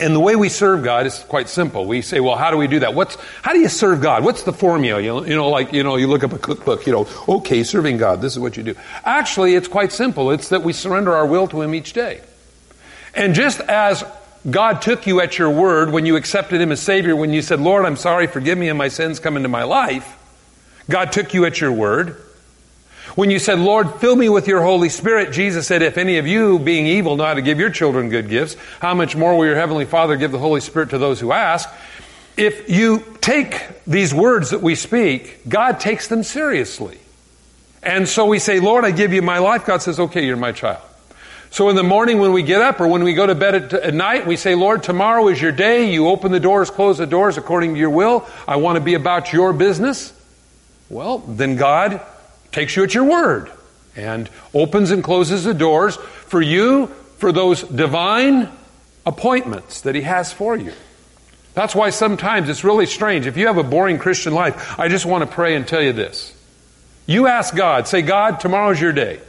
and 0.00 0.14
the 0.14 0.20
way 0.20 0.34
we 0.34 0.48
serve 0.48 0.82
God 0.82 1.06
is 1.06 1.20
quite 1.20 1.48
simple. 1.48 1.86
We 1.86 2.02
say, 2.02 2.18
well, 2.18 2.34
how 2.34 2.50
do 2.50 2.56
we 2.56 2.66
do 2.66 2.80
that? 2.80 2.94
What's, 2.94 3.16
how 3.42 3.52
do 3.52 3.60
you 3.60 3.68
serve 3.68 4.02
God? 4.02 4.24
What's 4.24 4.42
the 4.42 4.52
formula? 4.52 5.00
You 5.00 5.08
know, 5.08 5.24
you 5.24 5.36
know, 5.36 5.48
like, 5.48 5.72
you 5.72 5.84
know, 5.84 5.96
you 5.96 6.08
look 6.08 6.24
up 6.24 6.32
a 6.32 6.38
cookbook, 6.38 6.86
you 6.86 6.92
know, 6.92 7.08
okay, 7.28 7.62
serving 7.62 7.98
God, 7.98 8.20
this 8.20 8.32
is 8.32 8.40
what 8.40 8.56
you 8.56 8.64
do. 8.64 8.74
Actually, 9.04 9.54
it's 9.54 9.68
quite 9.68 9.92
simple. 9.92 10.32
It's 10.32 10.48
that 10.48 10.62
we 10.62 10.72
surrender 10.72 11.14
our 11.14 11.26
will 11.26 11.46
to 11.48 11.62
Him 11.62 11.74
each 11.76 11.92
day. 11.92 12.22
And 13.14 13.34
just 13.34 13.60
as 13.60 14.02
God 14.50 14.82
took 14.82 15.06
you 15.06 15.20
at 15.20 15.38
your 15.38 15.50
word 15.50 15.92
when 15.92 16.06
you 16.06 16.16
accepted 16.16 16.60
Him 16.60 16.72
as 16.72 16.80
Savior, 16.80 17.14
when 17.14 17.32
you 17.32 17.40
said, 17.40 17.60
Lord, 17.60 17.84
I'm 17.84 17.96
sorry, 17.96 18.26
forgive 18.26 18.58
me 18.58 18.68
and 18.68 18.76
my 18.76 18.88
sins 18.88 19.20
come 19.20 19.36
into 19.36 19.48
my 19.48 19.62
life, 19.62 20.18
God 20.90 21.12
took 21.12 21.34
you 21.34 21.44
at 21.44 21.60
your 21.60 21.70
word. 21.72 22.20
When 23.14 23.30
you 23.30 23.38
said, 23.38 23.60
Lord, 23.60 23.94
fill 24.00 24.16
me 24.16 24.28
with 24.28 24.48
your 24.48 24.60
Holy 24.60 24.88
Spirit, 24.88 25.32
Jesus 25.32 25.68
said, 25.68 25.82
if 25.82 25.98
any 25.98 26.18
of 26.18 26.26
you, 26.26 26.58
being 26.58 26.86
evil, 26.86 27.16
know 27.16 27.24
how 27.24 27.34
to 27.34 27.42
give 27.42 27.60
your 27.60 27.70
children 27.70 28.08
good 28.08 28.28
gifts, 28.28 28.56
how 28.80 28.94
much 28.94 29.14
more 29.14 29.36
will 29.36 29.46
your 29.46 29.54
Heavenly 29.54 29.84
Father 29.84 30.16
give 30.16 30.32
the 30.32 30.38
Holy 30.38 30.60
Spirit 30.60 30.90
to 30.90 30.98
those 30.98 31.20
who 31.20 31.30
ask? 31.30 31.68
If 32.36 32.68
you 32.68 33.04
take 33.20 33.62
these 33.86 34.12
words 34.12 34.50
that 34.50 34.62
we 34.62 34.74
speak, 34.74 35.48
God 35.48 35.78
takes 35.78 36.08
them 36.08 36.24
seriously. 36.24 36.98
And 37.84 38.08
so 38.08 38.26
we 38.26 38.40
say, 38.40 38.58
Lord, 38.58 38.84
I 38.84 38.90
give 38.90 39.12
you 39.12 39.22
my 39.22 39.38
life. 39.38 39.64
God 39.64 39.82
says, 39.82 40.00
okay, 40.00 40.26
you're 40.26 40.36
my 40.36 40.50
child. 40.50 40.82
So 41.50 41.68
in 41.68 41.76
the 41.76 41.84
morning 41.84 42.18
when 42.18 42.32
we 42.32 42.42
get 42.42 42.62
up 42.62 42.80
or 42.80 42.88
when 42.88 43.04
we 43.04 43.14
go 43.14 43.28
to 43.28 43.34
bed 43.36 43.54
at, 43.54 43.72
at, 43.72 43.94
night, 43.94 44.26
we 44.26 44.36
say, 44.36 44.56
Lord, 44.56 44.82
tomorrow 44.82 45.28
is 45.28 45.40
your 45.40 45.52
day. 45.52 45.92
You 45.92 46.08
open 46.08 46.32
the 46.32 46.40
doors, 46.40 46.68
close 46.68 46.98
the 46.98 47.06
doors 47.06 47.38
according 47.38 47.74
to 47.74 47.80
your 47.80 47.90
will. 47.90 48.26
I 48.48 48.56
want 48.56 48.74
to 48.74 48.80
be 48.80 48.94
about 48.94 49.32
your 49.32 49.52
business. 49.52 50.12
Well, 50.88 51.18
then 51.18 51.54
God 51.54 52.04
takes 52.54 52.76
you 52.76 52.84
at 52.84 52.94
your 52.94 53.04
word 53.04 53.50
and 53.96 54.30
opens 54.54 54.90
and 54.90 55.04
closes 55.04 55.44
the 55.44 55.54
doors 55.54 55.96
for 55.96 56.40
you 56.40 56.86
for 57.18 57.32
those 57.32 57.62
divine 57.62 58.48
appointments 59.04 59.82
that 59.82 59.94
He 59.94 60.02
has 60.02 60.32
for 60.32 60.56
you. 60.56 60.72
That's 61.54 61.74
why 61.74 61.90
sometimes 61.90 62.48
it's 62.48 62.64
really 62.64 62.86
strange. 62.86 63.26
If 63.26 63.36
you 63.36 63.46
have 63.46 63.58
a 63.58 63.62
boring 63.62 63.98
Christian 63.98 64.32
life, 64.34 64.78
I 64.78 64.88
just 64.88 65.06
want 65.06 65.22
to 65.22 65.32
pray 65.32 65.54
and 65.54 65.66
tell 65.66 65.82
you 65.82 65.92
this. 65.92 66.32
You 67.06 67.26
ask 67.26 67.54
God, 67.54 67.86
say, 67.86 68.02
God, 68.02 68.40
tomorrow's 68.40 68.80
your 68.80 68.92
day. 68.92 69.20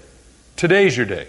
Today's 0.55 0.95
your 0.95 1.05
day. 1.05 1.27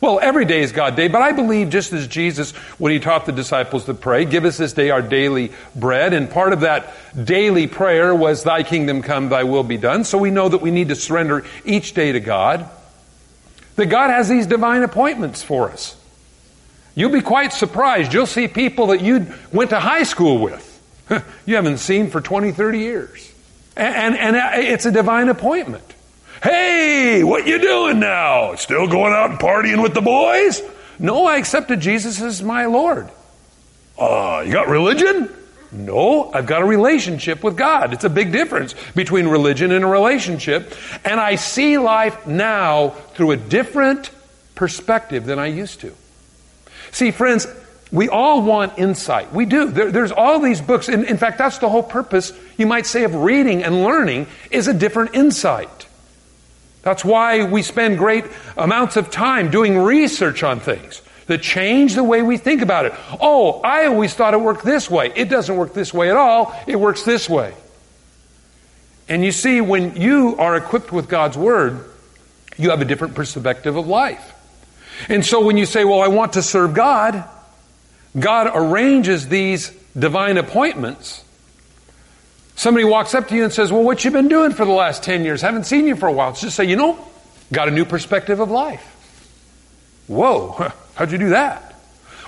Well, 0.00 0.20
every 0.20 0.44
day 0.44 0.60
is 0.60 0.72
God 0.72 0.96
day, 0.96 1.08
but 1.08 1.22
I 1.22 1.32
believe 1.32 1.70
just 1.70 1.92
as 1.92 2.06
Jesus, 2.06 2.50
when 2.78 2.92
he 2.92 2.98
taught 2.98 3.26
the 3.26 3.32
disciples 3.32 3.86
to 3.86 3.94
pray, 3.94 4.24
give 4.24 4.44
us 4.44 4.58
this 4.58 4.72
day 4.72 4.90
our 4.90 5.00
daily 5.00 5.52
bread, 5.74 6.12
and 6.12 6.30
part 6.30 6.52
of 6.52 6.60
that 6.60 6.92
daily 7.24 7.66
prayer 7.66 8.14
was, 8.14 8.42
Thy 8.42 8.64
kingdom 8.64 9.02
come, 9.02 9.28
Thy 9.28 9.44
will 9.44 9.62
be 9.62 9.78
done. 9.78 10.04
So 10.04 10.18
we 10.18 10.30
know 10.30 10.48
that 10.48 10.60
we 10.60 10.70
need 10.70 10.88
to 10.88 10.96
surrender 10.96 11.44
each 11.64 11.94
day 11.94 12.12
to 12.12 12.20
God. 12.20 12.68
That 13.76 13.86
God 13.86 14.10
has 14.10 14.28
these 14.28 14.46
divine 14.46 14.82
appointments 14.82 15.42
for 15.42 15.70
us. 15.70 15.96
You'll 16.94 17.10
be 17.10 17.22
quite 17.22 17.52
surprised. 17.52 18.12
You'll 18.12 18.26
see 18.26 18.46
people 18.46 18.88
that 18.88 19.00
you 19.00 19.26
went 19.52 19.70
to 19.70 19.80
high 19.80 20.04
school 20.04 20.38
with, 20.38 20.70
you 21.46 21.56
haven't 21.56 21.78
seen 21.78 22.10
for 22.10 22.20
20, 22.20 22.52
30 22.52 22.78
years. 22.78 23.32
And, 23.76 24.16
and, 24.16 24.36
and 24.36 24.64
it's 24.64 24.86
a 24.86 24.92
divine 24.92 25.28
appointment. 25.28 25.93
Hey, 26.42 27.22
what 27.24 27.46
you 27.46 27.58
doing 27.58 28.00
now? 28.00 28.54
Still 28.56 28.86
going 28.86 29.12
out 29.12 29.30
and 29.30 29.38
partying 29.38 29.82
with 29.82 29.94
the 29.94 30.02
boys? 30.02 30.62
No, 30.98 31.26
I 31.26 31.36
accepted 31.36 31.80
Jesus 31.80 32.20
as 32.20 32.42
my 32.42 32.66
Lord. 32.66 33.08
Uh, 33.98 34.42
you 34.44 34.52
got 34.52 34.68
religion? 34.68 35.30
No, 35.72 36.30
I've 36.32 36.46
got 36.46 36.62
a 36.62 36.64
relationship 36.64 37.42
with 37.42 37.56
God. 37.56 37.92
It's 37.92 38.04
a 38.04 38.10
big 38.10 38.30
difference 38.30 38.74
between 38.94 39.26
religion 39.26 39.72
and 39.72 39.84
a 39.84 39.88
relationship. 39.88 40.72
And 41.04 41.18
I 41.18 41.34
see 41.34 41.78
life 41.78 42.26
now 42.26 42.90
through 43.14 43.32
a 43.32 43.36
different 43.36 44.10
perspective 44.54 45.26
than 45.26 45.38
I 45.38 45.46
used 45.46 45.80
to. 45.80 45.92
See, 46.92 47.10
friends, 47.10 47.48
we 47.90 48.08
all 48.08 48.42
want 48.42 48.78
insight. 48.78 49.32
We 49.32 49.46
do. 49.46 49.70
There, 49.70 49.90
there's 49.90 50.12
all 50.12 50.38
these 50.38 50.60
books. 50.60 50.88
In, 50.88 51.04
in 51.04 51.16
fact, 51.16 51.38
that's 51.38 51.58
the 51.58 51.68
whole 51.68 51.82
purpose, 51.82 52.32
you 52.56 52.66
might 52.66 52.86
say, 52.86 53.02
of 53.04 53.14
reading 53.14 53.64
and 53.64 53.82
learning 53.82 54.28
is 54.52 54.68
a 54.68 54.74
different 54.74 55.14
insight. 55.14 55.83
That's 56.84 57.04
why 57.04 57.44
we 57.44 57.62
spend 57.62 57.98
great 57.98 58.24
amounts 58.56 58.96
of 58.96 59.10
time 59.10 59.50
doing 59.50 59.78
research 59.78 60.42
on 60.42 60.60
things 60.60 61.02
that 61.26 61.40
change 61.40 61.94
the 61.94 62.04
way 62.04 62.22
we 62.22 62.36
think 62.36 62.60
about 62.60 62.84
it. 62.84 62.92
Oh, 63.20 63.60
I 63.62 63.86
always 63.86 64.14
thought 64.14 64.34
it 64.34 64.40
worked 64.40 64.64
this 64.64 64.90
way. 64.90 65.10
It 65.16 65.30
doesn't 65.30 65.56
work 65.56 65.72
this 65.72 65.94
way 65.94 66.10
at 66.10 66.16
all. 66.16 66.54
It 66.66 66.76
works 66.76 67.02
this 67.02 67.28
way. 67.28 67.54
And 69.08 69.24
you 69.24 69.32
see, 69.32 69.60
when 69.62 69.96
you 69.96 70.36
are 70.36 70.56
equipped 70.56 70.92
with 70.92 71.08
God's 71.08 71.36
Word, 71.36 71.84
you 72.58 72.70
have 72.70 72.82
a 72.82 72.84
different 72.84 73.14
perspective 73.14 73.76
of 73.76 73.86
life. 73.86 74.32
And 75.08 75.24
so 75.24 75.44
when 75.44 75.56
you 75.56 75.66
say, 75.66 75.84
well, 75.84 76.00
I 76.00 76.08
want 76.08 76.34
to 76.34 76.42
serve 76.42 76.74
God, 76.74 77.24
God 78.18 78.50
arranges 78.54 79.28
these 79.28 79.70
divine 79.98 80.36
appointments 80.36 81.23
Somebody 82.56 82.84
walks 82.84 83.14
up 83.14 83.28
to 83.28 83.34
you 83.34 83.44
and 83.44 83.52
says, 83.52 83.72
Well, 83.72 83.82
what 83.82 84.04
you 84.04 84.10
been 84.10 84.28
doing 84.28 84.52
for 84.52 84.64
the 84.64 84.72
last 84.72 85.02
10 85.02 85.24
years? 85.24 85.42
Haven't 85.42 85.64
seen 85.64 85.86
you 85.86 85.96
for 85.96 86.08
a 86.08 86.12
while. 86.12 86.32
Just 86.32 86.56
say, 86.56 86.64
You 86.64 86.76
know, 86.76 86.98
got 87.52 87.68
a 87.68 87.70
new 87.70 87.84
perspective 87.84 88.40
of 88.40 88.50
life. 88.50 88.84
Whoa, 90.06 90.70
how'd 90.94 91.12
you 91.12 91.18
do 91.18 91.30
that? 91.30 91.74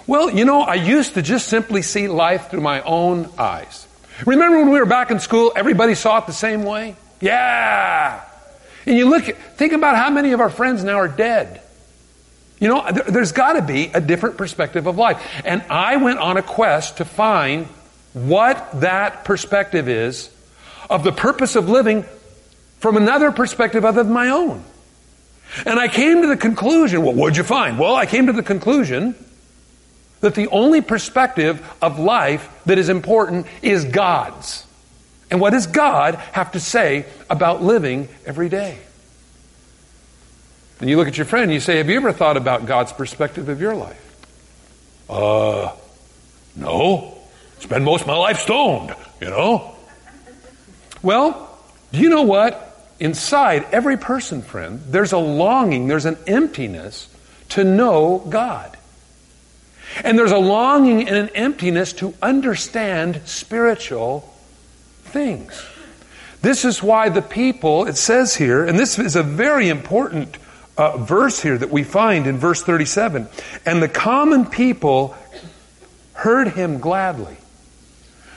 Well, 0.06 0.30
you 0.30 0.45
know, 0.45 0.61
I 0.61 0.75
used 0.75 1.14
to 1.14 1.23
just 1.23 1.49
simply 1.49 1.83
see 1.83 2.09
life 2.09 2.50
through 2.50 2.61
my 2.61 2.80
own 2.83 3.28
eyes. 3.38 3.87
Remember 4.25 4.59
when 4.59 4.71
we 4.71 4.78
were 4.78 4.87
back 4.87 5.11
in 5.11 5.21
school, 5.21 5.52
everybody 5.54 5.95
saw 5.95 6.18
it 6.18 6.26
the 6.26 6.33
same 6.33 6.62
way? 6.62 6.97
Yeah. 7.21 8.23
And 8.87 8.97
you 8.97 9.09
look, 9.09 9.28
at, 9.28 9.37
think 9.56 9.73
about 9.73 9.97
how 9.97 10.11
many 10.11 10.33
of 10.33 10.40
our 10.40 10.49
friends 10.49 10.85
now 10.85 10.97
are 10.97 11.09
dead. 11.09 11.61
You 12.61 12.68
know, 12.68 12.90
there's 13.09 13.33
got 13.33 13.54
to 13.54 13.62
be 13.62 13.90
a 13.92 14.00
different 14.00 14.38
perspective 14.38 14.87
of 14.87 14.97
life. 14.97 15.23
And 15.45 15.62
I 15.68 15.97
went 15.97 16.21
on 16.21 16.37
a 16.37 16.42
quest 16.42 16.99
to 16.99 17.04
find 17.04 17.68
what 18.17 18.81
that 18.81 19.27
perspective 19.27 19.91
is 19.91 20.31
of 20.89 21.05
the 21.05 21.13
purpose 21.13 21.55
of 21.55 21.69
living 21.69 22.03
from 22.79 22.97
another 22.97 23.31
perspective 23.31 23.85
other 23.85 24.03
than 24.03 24.13
my 24.13 24.31
own. 24.31 24.65
And 25.67 25.79
I 25.79 25.89
came 25.89 26.23
to 26.23 26.27
the 26.27 26.37
conclusion, 26.37 27.03
well, 27.03 27.13
what'd 27.13 27.37
you 27.37 27.45
find? 27.45 27.79
Well, 27.79 27.95
I 27.95 28.07
came 28.07 28.27
to 28.27 28.33
the 28.33 28.43
conclusion 28.43 29.15
that 30.21 30.35
the 30.35 30.49
only 30.49 30.81
perspective 30.81 31.63
of 31.83 31.99
life 31.99 32.49
that 32.65 32.79
is 32.79 32.89
important 32.89 33.47
is 33.61 33.85
God's. 33.85 34.65
And 35.31 35.39
what 35.39 35.51
does 35.51 35.67
God 35.67 36.15
have 36.33 36.53
to 36.53 36.61
say 36.61 37.05
about 37.29 37.63
living 37.63 38.09
every 38.25 38.49
day? 38.49 38.79
And 40.81 40.89
you 40.89 40.97
look 40.97 41.09
at 41.09 41.19
your 41.19 41.27
friend 41.27 41.45
and 41.45 41.53
you 41.53 41.61
say, 41.61 41.77
Have 41.77 41.91
you 41.91 41.97
ever 41.97 42.13
thought 42.13 42.39
about 42.39 42.65
God's 42.65 42.93
perspective 42.93 43.51
of 43.51 43.61
your 43.61 43.75
life? 43.75 44.03
Uh, 45.11 45.73
no. 46.57 47.16
Spend 47.59 47.85
most 47.85 48.03
of 48.03 48.07
my 48.07 48.17
life 48.17 48.41
stoned, 48.41 48.95
you 49.21 49.31
know? 49.31 49.75
Well, 51.03 51.59
do 51.93 51.99
you 51.99 52.09
know 52.09 52.23
what? 52.23 52.63
Inside 52.99 53.67
every 53.73 53.97
person, 53.97 54.43
friend, 54.43 54.81
there's 54.89 55.13
a 55.13 55.19
longing, 55.19 55.87
there's 55.87 56.07
an 56.07 56.19
emptiness 56.27 57.09
to 57.51 57.65
know 57.65 58.25
God. 58.29 58.77
And 60.05 60.19
there's 60.19 60.33
a 60.33 60.39
longing 60.39 61.07
and 61.09 61.17
an 61.17 61.29
emptiness 61.31 61.93
to 61.95 62.15
understand 62.21 63.23
spiritual 63.25 64.33
things. 65.05 65.65
This 66.43 66.65
is 66.65 66.83
why 66.83 67.09
the 67.09 67.23
people, 67.23 67.87
it 67.87 67.97
says 67.97 68.37
here, 68.37 68.65
and 68.65 68.79
this 68.79 68.99
is 68.99 69.17
a 69.17 69.23
very 69.23 69.69
important 69.69 70.37
uh, 70.77 70.99
verse 70.99 71.41
here 71.41 71.57
that 71.57 71.71
we 71.71 71.83
find 71.83 72.27
in 72.27 72.37
verse 72.37 72.63
37 72.63 73.29
and 73.65 73.83
the 73.83 73.89
common 73.89 74.45
people 74.45 75.17
heard 76.13 76.49
him 76.49 76.79
gladly. 76.79 77.37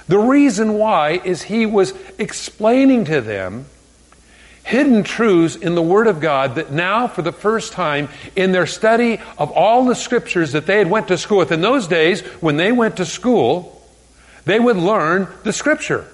The 0.09 0.17
reason 0.17 0.73
why 0.73 1.21
is 1.23 1.43
he 1.43 1.67
was 1.67 1.93
explaining 2.17 3.05
to 3.05 3.21
them 3.21 3.67
hidden 4.63 5.03
truths 5.03 5.55
in 5.55 5.75
the 5.75 5.83
Word 5.83 6.07
of 6.07 6.19
God 6.19 6.55
that 6.55 6.71
now, 6.71 7.07
for 7.07 7.21
the 7.21 7.31
first 7.31 7.73
time, 7.73 8.09
in 8.35 8.51
their 8.51 8.65
study 8.65 9.19
of 9.37 9.51
all 9.51 9.85
the 9.85 9.93
scriptures 9.93 10.53
that 10.53 10.65
they 10.65 10.79
had 10.79 10.89
went 10.89 11.09
to 11.09 11.17
school 11.17 11.37
with, 11.37 11.51
in 11.51 11.61
those 11.61 11.87
days, 11.87 12.21
when 12.41 12.57
they 12.57 12.71
went 12.71 12.97
to 12.97 13.05
school, 13.05 13.87
they 14.45 14.59
would 14.59 14.77
learn 14.77 15.27
the 15.43 15.53
scripture. 15.53 16.07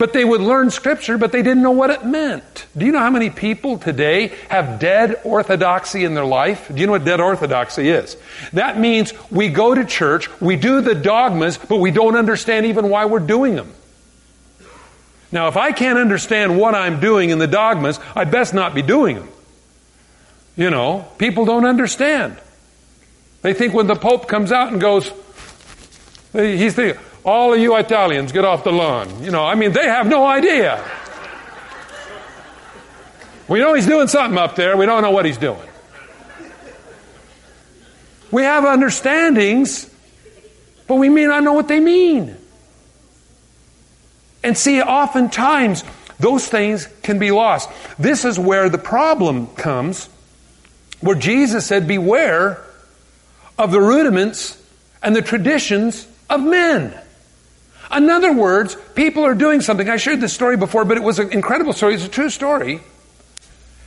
But 0.00 0.14
they 0.14 0.24
would 0.24 0.40
learn 0.40 0.70
scripture, 0.70 1.18
but 1.18 1.30
they 1.30 1.42
didn't 1.42 1.62
know 1.62 1.72
what 1.72 1.90
it 1.90 2.06
meant. 2.06 2.64
Do 2.74 2.86
you 2.86 2.92
know 2.92 3.00
how 3.00 3.10
many 3.10 3.28
people 3.28 3.76
today 3.76 4.28
have 4.48 4.80
dead 4.80 5.20
orthodoxy 5.24 6.04
in 6.04 6.14
their 6.14 6.24
life? 6.24 6.68
Do 6.68 6.80
you 6.80 6.86
know 6.86 6.92
what 6.92 7.04
dead 7.04 7.20
orthodoxy 7.20 7.90
is? 7.90 8.16
That 8.54 8.80
means 8.80 9.12
we 9.30 9.50
go 9.50 9.74
to 9.74 9.84
church, 9.84 10.30
we 10.40 10.56
do 10.56 10.80
the 10.80 10.94
dogmas, 10.94 11.58
but 11.58 11.80
we 11.80 11.90
don't 11.90 12.16
understand 12.16 12.64
even 12.64 12.88
why 12.88 13.04
we're 13.04 13.18
doing 13.18 13.56
them. 13.56 13.74
Now, 15.32 15.48
if 15.48 15.58
I 15.58 15.70
can't 15.70 15.98
understand 15.98 16.58
what 16.58 16.74
I'm 16.74 16.98
doing 16.98 17.28
in 17.28 17.38
the 17.38 17.46
dogmas, 17.46 18.00
I 18.16 18.24
best 18.24 18.54
not 18.54 18.74
be 18.74 18.80
doing 18.80 19.16
them. 19.16 19.28
You 20.56 20.70
know, 20.70 21.06
people 21.18 21.44
don't 21.44 21.66
understand. 21.66 22.38
They 23.42 23.52
think 23.52 23.74
when 23.74 23.86
the 23.86 23.96
Pope 23.96 24.28
comes 24.28 24.50
out 24.50 24.72
and 24.72 24.80
goes, 24.80 25.12
he's 26.32 26.74
thinking, 26.74 26.98
all 27.24 27.52
of 27.52 27.60
you 27.60 27.76
Italians, 27.76 28.32
get 28.32 28.44
off 28.44 28.64
the 28.64 28.72
lawn. 28.72 29.22
You 29.22 29.30
know, 29.30 29.44
I 29.44 29.54
mean, 29.54 29.72
they 29.72 29.86
have 29.86 30.06
no 30.06 30.26
idea. 30.26 30.82
We 33.48 33.58
know 33.58 33.74
he's 33.74 33.86
doing 33.86 34.06
something 34.08 34.38
up 34.38 34.54
there. 34.54 34.76
We 34.76 34.86
don't 34.86 35.02
know 35.02 35.10
what 35.10 35.24
he's 35.24 35.36
doing. 35.36 35.68
We 38.30 38.42
have 38.42 38.64
understandings, 38.64 39.90
but 40.86 40.94
we 40.94 41.08
may 41.08 41.26
not 41.26 41.42
know 41.42 41.52
what 41.52 41.66
they 41.66 41.80
mean. 41.80 42.36
And 44.42 44.56
see, 44.56 44.80
oftentimes, 44.80 45.84
those 46.20 46.46
things 46.46 46.86
can 47.02 47.18
be 47.18 47.30
lost. 47.30 47.68
This 47.98 48.24
is 48.24 48.38
where 48.38 48.68
the 48.68 48.78
problem 48.78 49.48
comes, 49.48 50.08
where 51.00 51.16
Jesus 51.16 51.66
said, 51.66 51.88
Beware 51.88 52.62
of 53.58 53.72
the 53.72 53.80
rudiments 53.80 54.62
and 55.02 55.14
the 55.14 55.22
traditions 55.22 56.06
of 56.28 56.40
men. 56.40 56.98
In 57.94 58.08
other 58.08 58.32
words, 58.32 58.76
people 58.94 59.24
are 59.24 59.34
doing 59.34 59.60
something. 59.60 59.88
I 59.88 59.96
shared 59.96 60.20
this 60.20 60.32
story 60.32 60.56
before, 60.56 60.84
but 60.84 60.96
it 60.96 61.02
was 61.02 61.18
an 61.18 61.32
incredible 61.32 61.72
story. 61.72 61.94
It's 61.94 62.04
a 62.04 62.08
true 62.08 62.30
story. 62.30 62.80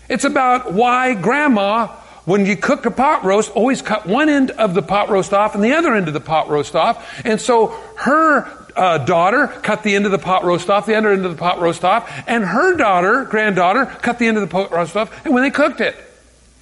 It's 0.10 0.26
about 0.26 0.74
why 0.74 1.14
grandma, 1.14 1.88
when 2.26 2.46
you 2.46 2.58
cook 2.58 2.86
a 2.86 2.92
pot 2.92 3.24
roast, 3.24 3.52
always 3.52 3.82
cut 3.82 4.06
one 4.06 4.28
end 4.28 4.52
of 4.52 4.74
the 4.74 4.82
pot 4.82 5.10
roast 5.10 5.34
off 5.34 5.56
and 5.56 5.64
the 5.64 5.74
other 5.74 5.94
end 5.94 6.08
of 6.08 6.14
the 6.14 6.20
pot 6.20 6.50
roast 6.50 6.76
off. 6.76 7.26
And 7.26 7.40
so 7.40 7.68
her 7.98 8.46
uh, 8.76 8.98
daughter 9.00 9.48
cut 9.48 9.84
the 9.84 9.96
end 9.96 10.06
of 10.06 10.12
the 10.12 10.18
pot 10.18 10.44
roast 10.44 10.70
off, 10.70 10.86
the 10.86 10.96
other 10.96 11.10
end 11.10 11.26
of 11.26 11.32
the 11.32 11.38
pot 11.38 11.62
roast 11.62 11.86
off, 11.86 12.12
and 12.28 12.44
her 12.44 12.76
daughter, 12.76 13.24
granddaughter, 13.24 13.86
cut 13.86 14.20
the 14.20 14.28
end 14.28 14.38
of 14.38 14.42
the 14.42 14.48
pot 14.48 14.72
roast 14.72 14.96
off, 14.98 15.26
and 15.26 15.34
when 15.34 15.44
they 15.44 15.52
cooked 15.52 15.80
it. 15.80 15.96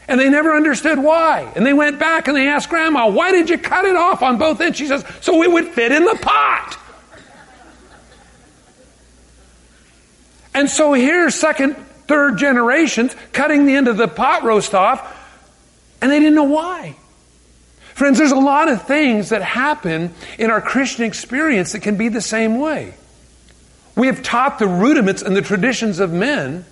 And 0.08 0.20
they 0.20 0.30
never 0.30 0.54
understood 0.54 1.00
why. 1.00 1.52
And 1.56 1.66
they 1.66 1.74
went 1.74 1.98
back 1.98 2.28
and 2.28 2.36
they 2.36 2.48
asked 2.48 2.70
grandma, 2.70 3.10
why 3.10 3.32
did 3.32 3.50
you 3.50 3.58
cut 3.58 3.86
it 3.86 3.96
off 3.96 4.22
on 4.22 4.38
both 4.38 4.60
ends? 4.60 4.78
She 4.78 4.88
says, 4.88 5.06
so 5.22 5.42
it 5.42 5.52
would 5.52 5.70
fit 5.70 5.92
in 5.92 6.04
the 6.04 6.18
pot. 6.22 6.78
And 10.54 10.70
so 10.70 10.94
here's 10.94 11.36
second, 11.36 11.76
third 12.08 12.38
generations 12.38 13.16
cutting 13.32 13.66
the 13.66 13.76
end 13.76 13.88
of 13.88 13.98
the 13.98 14.08
pot 14.08 14.44
roast 14.44 14.74
off, 14.74 15.18
and 16.02 16.12
they 16.12 16.20
didn't 16.20 16.36
know 16.36 16.44
why. 16.44 16.96
Friends, 17.94 18.18
there's 18.18 18.32
a 18.32 18.36
lot 18.36 18.68
of 18.68 18.88
things 18.88 19.30
that 19.30 19.42
happen 19.42 20.14
in 20.40 20.50
our 20.50 20.62
Christian 20.62 21.06
experience 21.06 21.74
that 21.74 21.82
can 21.82 21.98
be 21.98 22.10
the 22.10 22.22
same 22.22 22.60
way. 22.60 22.94
We 23.96 24.08
have 24.08 24.24
taught 24.24 24.60
the 24.60 24.68
rudiments 24.68 25.22
and 25.22 25.36
the 25.36 25.42
traditions 25.42 26.00
of 26.00 26.12
men, 26.12 26.66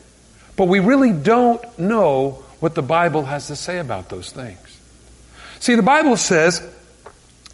but 0.55 0.67
we 0.67 0.79
really 0.79 1.11
don't 1.11 1.61
know 1.77 2.43
what 2.59 2.75
the 2.75 2.81
Bible 2.81 3.25
has 3.25 3.47
to 3.47 3.55
say 3.55 3.79
about 3.79 4.09
those 4.09 4.31
things. 4.31 4.79
See, 5.59 5.75
the 5.75 5.83
Bible 5.83 6.17
says 6.17 6.67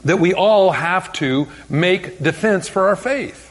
that 0.06 0.18
we 0.18 0.34
all 0.34 0.72
have 0.72 1.12
to 1.14 1.48
make 1.68 2.22
defense 2.22 2.70
for 2.70 2.88
our 2.88 2.96
faith. 2.96 3.45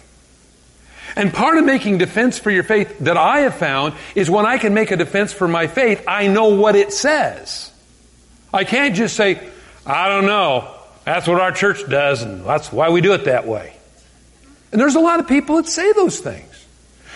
And 1.16 1.32
part 1.32 1.58
of 1.58 1.64
making 1.64 1.98
defense 1.98 2.38
for 2.38 2.50
your 2.50 2.64
faith 2.64 2.98
that 3.00 3.16
I 3.16 3.40
have 3.40 3.54
found 3.54 3.94
is 4.14 4.28
when 4.28 4.46
I 4.46 4.58
can 4.58 4.74
make 4.74 4.90
a 4.90 4.96
defense 4.96 5.32
for 5.32 5.46
my 5.46 5.66
faith, 5.66 6.04
I 6.08 6.26
know 6.26 6.48
what 6.48 6.74
it 6.74 6.92
says. 6.92 7.70
I 8.52 8.64
can't 8.64 8.94
just 8.94 9.16
say, 9.16 9.48
I 9.86 10.08
don't 10.08 10.26
know. 10.26 10.74
That's 11.04 11.28
what 11.28 11.40
our 11.40 11.52
church 11.52 11.88
does, 11.88 12.22
and 12.22 12.44
that's 12.44 12.72
why 12.72 12.88
we 12.88 13.00
do 13.00 13.12
it 13.12 13.26
that 13.26 13.46
way. 13.46 13.74
And 14.72 14.80
there's 14.80 14.96
a 14.96 15.00
lot 15.00 15.20
of 15.20 15.28
people 15.28 15.56
that 15.56 15.66
say 15.66 15.92
those 15.92 16.18
things. 16.18 16.50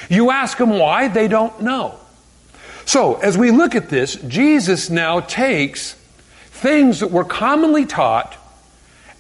You 0.09 0.31
ask 0.31 0.59
them 0.59 0.79
why, 0.79 1.09
they 1.09 1.27
don't 1.27 1.61
know. 1.63 1.99
So, 2.85 3.17
as 3.17 3.37
we 3.37 3.51
look 3.51 3.75
at 3.75 3.89
this, 3.89 4.15
Jesus 4.15 4.91
now 4.91 5.21
takes 5.21 5.95
things 6.51 7.01
that 7.01 7.11
were 7.11 7.25
commonly 7.25 7.85
taught 7.85 8.37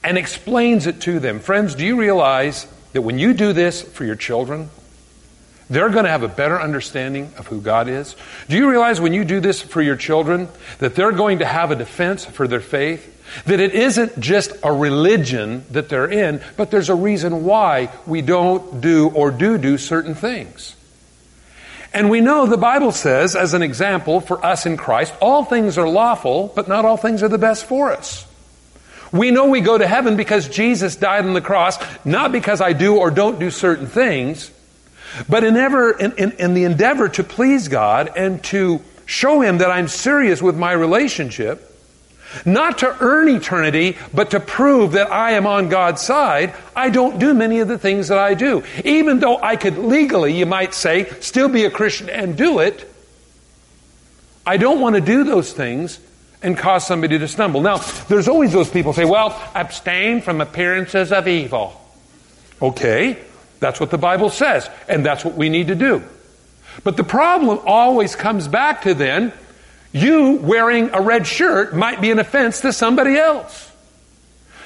and 0.04 0.16
explains 0.16 0.86
it 0.86 1.00
to 1.02 1.18
them. 1.20 1.40
Friends, 1.40 1.74
do 1.74 1.84
you 1.84 1.96
realize 1.96 2.66
that 2.92 3.02
when 3.02 3.18
you 3.18 3.34
do 3.34 3.52
this 3.52 3.82
for 3.82 4.04
your 4.04 4.16
children, 4.16 4.70
they're 5.70 5.90
going 5.90 6.04
to 6.04 6.10
have 6.10 6.22
a 6.22 6.28
better 6.28 6.60
understanding 6.60 7.32
of 7.36 7.46
who 7.46 7.60
God 7.60 7.88
is. 7.88 8.16
Do 8.48 8.56
you 8.56 8.70
realize 8.70 9.00
when 9.00 9.12
you 9.12 9.24
do 9.24 9.40
this 9.40 9.60
for 9.60 9.82
your 9.82 9.96
children 9.96 10.48
that 10.78 10.94
they're 10.94 11.12
going 11.12 11.40
to 11.40 11.44
have 11.44 11.70
a 11.70 11.76
defense 11.76 12.24
for 12.24 12.48
their 12.48 12.60
faith? 12.60 13.14
That 13.44 13.60
it 13.60 13.74
isn't 13.74 14.18
just 14.18 14.52
a 14.62 14.72
religion 14.72 15.66
that 15.72 15.90
they're 15.90 16.10
in, 16.10 16.40
but 16.56 16.70
there's 16.70 16.88
a 16.88 16.94
reason 16.94 17.44
why 17.44 17.90
we 18.06 18.22
don't 18.22 18.80
do 18.80 19.10
or 19.10 19.30
do 19.30 19.58
do 19.58 19.76
certain 19.76 20.14
things. 20.14 20.74
And 21.92 22.08
we 22.08 22.20
know 22.20 22.46
the 22.46 22.56
Bible 22.56 22.92
says, 22.92 23.36
as 23.36 23.54
an 23.54 23.62
example 23.62 24.20
for 24.20 24.44
us 24.44 24.64
in 24.64 24.76
Christ, 24.76 25.14
all 25.20 25.44
things 25.44 25.76
are 25.76 25.88
lawful, 25.88 26.52
but 26.54 26.68
not 26.68 26.84
all 26.84 26.96
things 26.96 27.22
are 27.22 27.28
the 27.28 27.38
best 27.38 27.66
for 27.66 27.92
us. 27.92 28.26
We 29.12 29.30
know 29.30 29.46
we 29.46 29.60
go 29.60 29.78
to 29.78 29.86
heaven 29.86 30.16
because 30.16 30.48
Jesus 30.48 30.96
died 30.96 31.24
on 31.24 31.34
the 31.34 31.40
cross, 31.40 31.78
not 32.04 32.32
because 32.32 32.60
I 32.60 32.72
do 32.72 32.96
or 32.96 33.10
don't 33.10 33.38
do 33.38 33.50
certain 33.50 33.86
things, 33.86 34.50
but 35.28 35.44
in, 35.44 35.56
ever, 35.56 35.90
in, 35.92 36.12
in, 36.12 36.32
in 36.32 36.54
the 36.54 36.64
endeavor 36.64 37.08
to 37.10 37.24
please 37.24 37.68
God 37.68 38.10
and 38.16 38.42
to 38.44 38.80
show 39.06 39.40
Him 39.40 39.58
that 39.58 39.70
I'm 39.70 39.88
serious 39.88 40.42
with 40.42 40.56
my 40.56 40.72
relationship, 40.72 41.64
not 42.44 42.78
to 42.78 42.94
earn 43.00 43.28
eternity, 43.28 43.96
but 44.12 44.30
to 44.32 44.40
prove 44.40 44.92
that 44.92 45.10
I 45.10 45.32
am 45.32 45.46
on 45.46 45.70
God's 45.70 46.02
side, 46.02 46.54
I 46.76 46.90
don't 46.90 47.18
do 47.18 47.32
many 47.32 47.60
of 47.60 47.68
the 47.68 47.78
things 47.78 48.08
that 48.08 48.18
I 48.18 48.34
do. 48.34 48.62
Even 48.84 49.18
though 49.18 49.38
I 49.38 49.56
could 49.56 49.78
legally, 49.78 50.34
you 50.34 50.44
might 50.44 50.74
say, 50.74 51.08
still 51.20 51.48
be 51.48 51.64
a 51.64 51.70
Christian 51.70 52.10
and 52.10 52.36
do 52.36 52.58
it, 52.58 52.92
I 54.44 54.58
don't 54.58 54.80
want 54.80 54.94
to 54.96 55.00
do 55.00 55.24
those 55.24 55.52
things 55.52 55.98
and 56.42 56.56
cause 56.56 56.86
somebody 56.86 57.18
to 57.18 57.28
stumble. 57.28 57.60
Now, 57.60 57.78
there's 58.08 58.28
always 58.28 58.52
those 58.52 58.70
people 58.70 58.92
say, 58.92 59.04
well, 59.04 59.40
abstain 59.54 60.20
from 60.20 60.40
appearances 60.40 61.12
of 61.12 61.26
evil. 61.26 61.80
Okay, 62.60 63.18
that's 63.60 63.80
what 63.80 63.90
the 63.90 63.98
Bible 63.98 64.30
says, 64.30 64.68
and 64.88 65.04
that's 65.04 65.24
what 65.24 65.34
we 65.34 65.48
need 65.48 65.68
to 65.68 65.74
do. 65.74 66.02
But 66.84 66.96
the 66.96 67.04
problem 67.04 67.60
always 67.66 68.14
comes 68.14 68.46
back 68.46 68.82
to 68.82 68.94
then, 68.94 69.32
you 69.92 70.36
wearing 70.36 70.90
a 70.92 71.00
red 71.00 71.26
shirt 71.26 71.74
might 71.74 72.00
be 72.00 72.10
an 72.10 72.18
offense 72.18 72.60
to 72.60 72.72
somebody 72.72 73.16
else. 73.16 73.72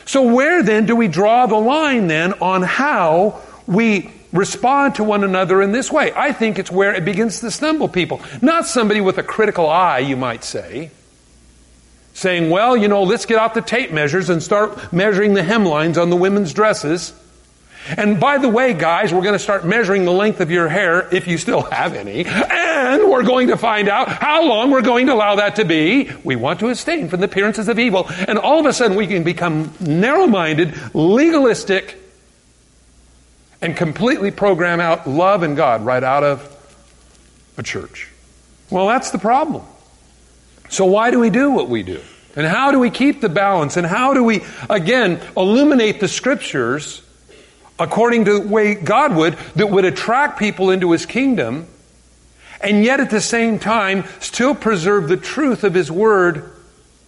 So 0.04 0.34
where 0.34 0.62
then 0.62 0.86
do 0.86 0.96
we 0.96 1.08
draw 1.08 1.46
the 1.46 1.56
line 1.56 2.08
then 2.08 2.34
on 2.34 2.62
how 2.62 3.40
we 3.66 4.10
respond 4.32 4.96
to 4.96 5.04
one 5.04 5.22
another 5.24 5.62
in 5.62 5.72
this 5.72 5.92
way? 5.92 6.12
I 6.14 6.32
think 6.32 6.58
it's 6.58 6.70
where 6.70 6.92
it 6.94 7.04
begins 7.04 7.40
to 7.40 7.50
stumble 7.50 7.88
people. 7.88 8.20
Not 8.42 8.66
somebody 8.66 9.00
with 9.00 9.18
a 9.18 9.22
critical 9.22 9.68
eye, 9.68 10.00
you 10.00 10.16
might 10.16 10.44
say, 10.44 10.90
saying, 12.14 12.50
well, 12.50 12.76
you 12.76 12.88
know, 12.88 13.02
let's 13.04 13.26
get 13.26 13.38
out 13.38 13.54
the 13.54 13.62
tape 13.62 13.90
measures 13.90 14.28
and 14.28 14.42
start 14.42 14.92
measuring 14.92 15.34
the 15.34 15.40
hemlines 15.40 16.00
on 16.00 16.10
the 16.10 16.16
women's 16.16 16.52
dresses. 16.52 17.14
And 17.96 18.20
by 18.20 18.38
the 18.38 18.48
way, 18.48 18.74
guys, 18.74 19.12
we're 19.12 19.22
going 19.22 19.32
to 19.32 19.40
start 19.40 19.64
measuring 19.64 20.04
the 20.04 20.12
length 20.12 20.40
of 20.40 20.52
your 20.52 20.68
hair, 20.68 21.12
if 21.12 21.26
you 21.26 21.36
still 21.36 21.62
have 21.62 21.94
any, 21.94 22.24
and 22.24 23.10
we're 23.10 23.24
going 23.24 23.48
to 23.48 23.56
find 23.56 23.88
out 23.88 24.08
how 24.08 24.46
long 24.46 24.70
we're 24.70 24.82
going 24.82 25.06
to 25.06 25.14
allow 25.14 25.36
that 25.36 25.56
to 25.56 25.64
be. 25.64 26.08
We 26.22 26.36
want 26.36 26.60
to 26.60 26.68
abstain 26.68 27.08
from 27.08 27.18
the 27.20 27.26
appearances 27.26 27.68
of 27.68 27.80
evil. 27.80 28.06
And 28.08 28.38
all 28.38 28.60
of 28.60 28.66
a 28.66 28.72
sudden 28.72 28.96
we 28.96 29.08
can 29.08 29.24
become 29.24 29.72
narrow-minded, 29.80 30.94
legalistic, 30.94 31.96
and 33.60 33.76
completely 33.76 34.30
program 34.30 34.78
out 34.78 35.08
love 35.08 35.42
and 35.42 35.56
God 35.56 35.84
right 35.84 36.04
out 36.04 36.22
of 36.22 36.48
a 37.58 37.64
church. 37.64 38.10
Well, 38.70 38.86
that's 38.86 39.10
the 39.10 39.18
problem. 39.18 39.64
So 40.72 40.86
why 40.86 41.10
do 41.10 41.20
we 41.20 41.28
do 41.28 41.50
what 41.50 41.68
we 41.68 41.82
do? 41.82 42.00
And 42.34 42.46
how 42.46 42.72
do 42.72 42.78
we 42.78 42.90
keep 42.90 43.20
the 43.20 43.28
balance? 43.28 43.76
And 43.76 43.86
how 43.86 44.14
do 44.14 44.24
we, 44.24 44.40
again, 44.70 45.20
illuminate 45.36 46.00
the 46.00 46.08
scriptures 46.08 47.02
according 47.78 48.24
to 48.24 48.40
the 48.40 48.48
way 48.48 48.74
God 48.74 49.14
would, 49.14 49.34
that 49.56 49.68
would 49.68 49.84
attract 49.84 50.38
people 50.38 50.70
into 50.70 50.92
His 50.92 51.04
kingdom, 51.04 51.66
and 52.60 52.84
yet 52.84 53.00
at 53.00 53.10
the 53.10 53.20
same 53.20 53.58
time 53.58 54.04
still 54.20 54.54
preserve 54.54 55.08
the 55.08 55.16
truth 55.16 55.62
of 55.62 55.74
His 55.74 55.90
Word 55.90 56.50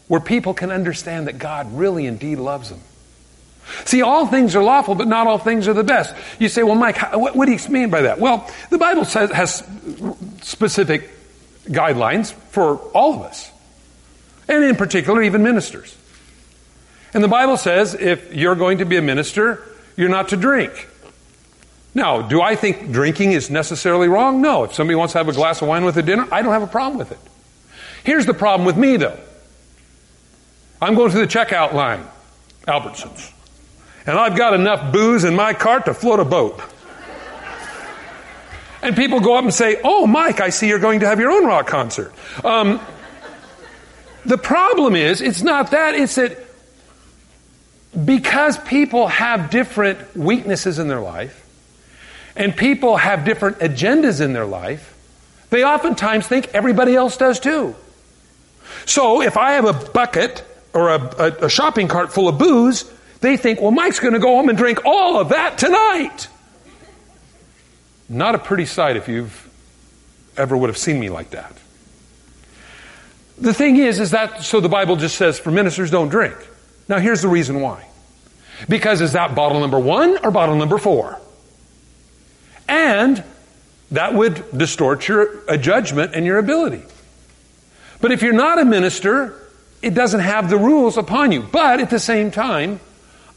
where 0.09 0.21
people 0.21 0.53
can 0.53 0.71
understand 0.71 1.27
that 1.27 1.39
God 1.39 1.73
really 1.73 2.05
indeed 2.07 2.37
loves 2.37 2.69
them. 2.69 2.81
See, 3.87 4.03
all 4.03 4.27
things 4.27 4.55
are 4.55 4.63
lawful, 4.63 4.95
but 4.95 5.09
not 5.09 5.27
all 5.27 5.39
things 5.39 5.69
are 5.69 5.73
the 5.73 5.85
best. 5.85 6.15
You 6.39 6.51
say, 6.51 6.63
well, 6.63 6.75
Mike, 6.75 7.01
what, 7.15 7.35
what 7.35 7.47
do 7.47 7.53
you 7.53 7.69
mean 7.71 7.89
by 7.89 8.03
that? 8.03 8.21
Well, 8.21 8.51
the 8.69 8.77
Bible 8.77 9.07
says, 9.07 9.31
has 9.31 9.67
specific 10.43 11.09
guidelines 11.67 12.33
for 12.51 12.77
all 12.93 13.15
of 13.15 13.23
us, 13.23 13.51
and 14.49 14.65
in 14.65 14.77
particular, 14.77 15.23
even 15.23 15.43
ministers. 15.43 15.97
And 17.13 17.23
the 17.23 17.29
Bible 17.29 17.57
says 17.57 17.95
if 17.95 18.35
you're 18.35 18.57
going 18.57 18.79
to 18.79 18.85
be 18.85 18.97
a 18.97 19.03
minister, 19.03 19.63
you're 19.97 20.09
not 20.09 20.29
to 20.31 20.37
drink. 20.37 20.89
Now, 21.95 22.23
do 22.23 22.43
I 22.43 22.57
think 22.57 22.91
drinking 22.91 23.33
is 23.33 23.51
necessarily 23.51 24.09
wrong? 24.09 24.43
No. 24.43 24.65
If 24.65 24.75
somebody 24.75 24.97
wants 24.97 25.13
to 25.13 25.19
have 25.19 25.29
a 25.29 25.33
glass 25.33 25.63
of 25.63 25.69
wine 25.69 25.85
with 25.85 25.97
a 25.97 26.03
dinner, 26.03 26.27
I 26.33 26.43
don't 26.43 26.53
have 26.53 26.65
a 26.65 26.67
problem 26.67 26.99
with 26.99 27.13
it. 27.13 27.19
Here's 28.03 28.27
the 28.27 28.35
problem 28.35 28.67
with 28.67 28.77
me, 28.77 28.97
though. 28.97 29.19
I'm 30.83 30.97
going 30.97 31.13
to 31.13 31.19
the 31.19 31.27
checkout 31.27 31.73
line, 31.73 32.05
Albertsons, 32.67 33.33
and 34.07 34.19
I've 34.19 34.37
got 34.37 34.55
enough 34.55 34.93
booze 34.93 35.25
in 35.25 35.35
my 35.37 35.55
cart 35.55 35.87
to 35.87 35.95
float 35.95 36.21
a 36.21 36.25
boat. 36.25 36.61
And 38.83 38.95
people 38.95 39.21
go 39.21 39.35
up 39.35 39.45
and 39.45 39.55
say, 39.55 39.81
Oh, 39.83 40.07
Mike, 40.07 40.41
I 40.41 40.51
see 40.51 40.69
you're 40.69 40.79
going 40.79 41.01
to 41.01 41.07
have 41.07 41.19
your 41.19 41.31
own 41.31 41.47
rock 41.47 41.67
concert. 41.67 42.13
Um, 42.45 42.81
the 44.25 44.39
problem 44.39 44.97
is, 44.97 45.21
it's 45.21 45.43
not 45.43 45.71
that, 45.73 45.95
it's 45.95 46.15
that 46.17 46.39
because 48.05 48.59
people 48.59 49.07
have 49.09 49.51
different 49.51 50.17
weaknesses 50.17 50.79
in 50.79 50.89
their 50.89 51.01
life, 51.01 51.41
and 52.37 52.57
people 52.57 52.97
have 52.97 53.25
different 53.25 53.59
agendas 53.59 54.21
in 54.21 54.33
their 54.33 54.47
life, 54.47 54.91
they 55.51 55.65
oftentimes 55.65 56.27
think 56.27 56.49
everybody 56.53 56.97
else 56.97 57.17
does 57.17 57.39
too. 57.39 57.77
So 58.87 59.23
if 59.23 59.37
I 59.37 59.53
have 59.53 59.67
a 59.67 59.73
bucket 59.73 60.45
or 60.73 60.89
a, 60.89 61.01
a, 61.01 61.47
a 61.47 61.49
shopping 61.49 61.87
cart 61.87 62.13
full 62.13 62.29
of 62.29 62.39
booze, 62.39 62.91
they 63.21 63.37
think, 63.37 63.61
well, 63.61 63.71
Mike's 63.71 64.01
going 64.01 64.15
to 64.15 64.21
go 64.21 64.37
home 64.37 64.49
and 64.49 64.59
drink 64.59 64.85
all 64.85 65.21
of 65.21 65.29
that 65.31 65.57
tonight. 65.57 66.29
Not 68.09 68.35
a 68.35 68.39
pretty 68.39 68.67
sight 68.67 68.97
if 68.97 69.09
you've 69.09 69.49
ever 70.37 70.57
would 70.57 70.69
have 70.69 70.77
seen 70.77 70.99
me 70.99 71.09
like 71.09 71.31
that. 71.31 71.53
The 73.39 73.55
thing 73.55 73.77
is, 73.77 74.01
is 74.01 74.13
that 74.13 74.43
so 74.43 74.61
the 74.61 74.69
Bible 74.69 74.97
just 74.97 75.17
says 75.17 75.39
for 75.39 75.51
ministers 75.51 75.91
don't 75.91 76.09
drink. 76.09 76.37
Now 76.89 76.99
here's 76.99 77.23
the 77.23 77.29
reason 77.29 77.61
why. 77.61 77.87
Because 78.69 79.01
is 79.01 79.13
that 79.13 79.35
bottle 79.35 79.61
number 79.61 79.79
one 79.79 80.19
or 80.25 80.31
bottle 80.31 80.57
number 80.57 80.79
four? 80.79 81.21
And 82.69 83.23
that 83.91 84.15
would 84.15 84.57
distort 84.57 85.07
your 85.09 85.45
a 85.49 85.59
judgment 85.59 86.15
and 86.15 86.25
your 86.25 86.39
ability. 86.39 86.83
But 88.01 88.13
if 88.13 88.23
you're 88.23 88.33
not 88.33 88.59
a 88.59 88.65
minister, 88.65 89.35
it 89.83 89.95
doesn't 89.95 90.21
have 90.21 90.51
the 90.51 90.57
rules 90.57 90.97
upon 90.97 91.33
you. 91.33 91.43
But 91.43 91.81
at 91.81 91.91
the 91.91 91.99
same 91.99 92.31
time, 92.31 92.81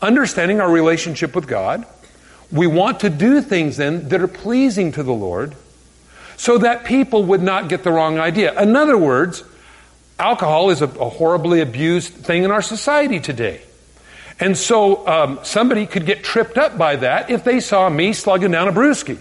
understanding 0.02 0.62
our 0.62 0.70
relationship 0.70 1.36
with 1.36 1.48
God, 1.48 1.86
we 2.52 2.68
want 2.68 3.02
to 3.02 3.10
do 3.10 3.42
things 3.42 3.78
then 3.78 4.10
that 4.10 4.22
are 4.22 4.28
pleasing 4.28 4.92
to 4.94 5.04
the 5.04 5.14
Lord 5.14 5.56
so 6.38 6.58
that 6.60 6.86
people 6.86 7.24
would 7.24 7.42
not 7.42 7.68
get 7.68 7.84
the 7.84 7.92
wrong 7.92 8.20
idea. 8.20 8.60
In 8.62 8.76
other 8.76 8.98
words, 8.98 9.44
alcohol 10.20 10.70
is 10.70 10.82
a, 10.82 10.86
a 10.86 11.10
horribly 11.10 11.62
abused 11.62 12.14
thing 12.14 12.44
in 12.44 12.52
our 12.52 12.62
society 12.62 13.20
today. 13.20 13.62
And 14.40 14.56
so 14.56 15.08
um, 15.08 15.40
somebody 15.44 15.86
could 15.86 16.06
get 16.06 16.24
tripped 16.24 16.58
up 16.58 16.78
by 16.78 16.98
that 16.98 17.30
if 17.30 17.44
they 17.44 17.60
saw 17.60 17.90
me 17.90 18.14
slugging 18.14 18.52
down 18.52 18.68
a 18.68 18.72
brewski. 18.72 19.20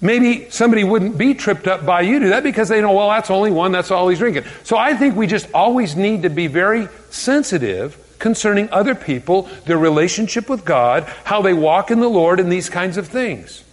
Maybe 0.00 0.50
somebody 0.50 0.84
wouldn't 0.84 1.18
be 1.18 1.34
tripped 1.34 1.66
up 1.66 1.84
by 1.84 2.02
you 2.02 2.20
do 2.20 2.28
that 2.28 2.44
because 2.44 2.68
they 2.68 2.80
know, 2.80 2.92
well, 2.92 3.08
that's 3.08 3.30
only 3.30 3.50
one, 3.50 3.72
that's 3.72 3.90
all 3.90 4.08
he's 4.08 4.18
drinking. 4.18 4.44
So 4.62 4.76
I 4.76 4.94
think 4.94 5.16
we 5.16 5.26
just 5.26 5.52
always 5.52 5.96
need 5.96 6.22
to 6.22 6.30
be 6.30 6.46
very 6.46 6.88
sensitive 7.10 7.98
concerning 8.18 8.70
other 8.70 8.94
people, 8.94 9.42
their 9.66 9.78
relationship 9.78 10.48
with 10.48 10.64
God, 10.64 11.04
how 11.24 11.42
they 11.42 11.54
walk 11.54 11.90
in 11.90 12.00
the 12.00 12.08
Lord, 12.08 12.38
and 12.40 12.50
these 12.50 12.68
kinds 12.68 12.96
of 12.96 13.08
things. 13.08 13.64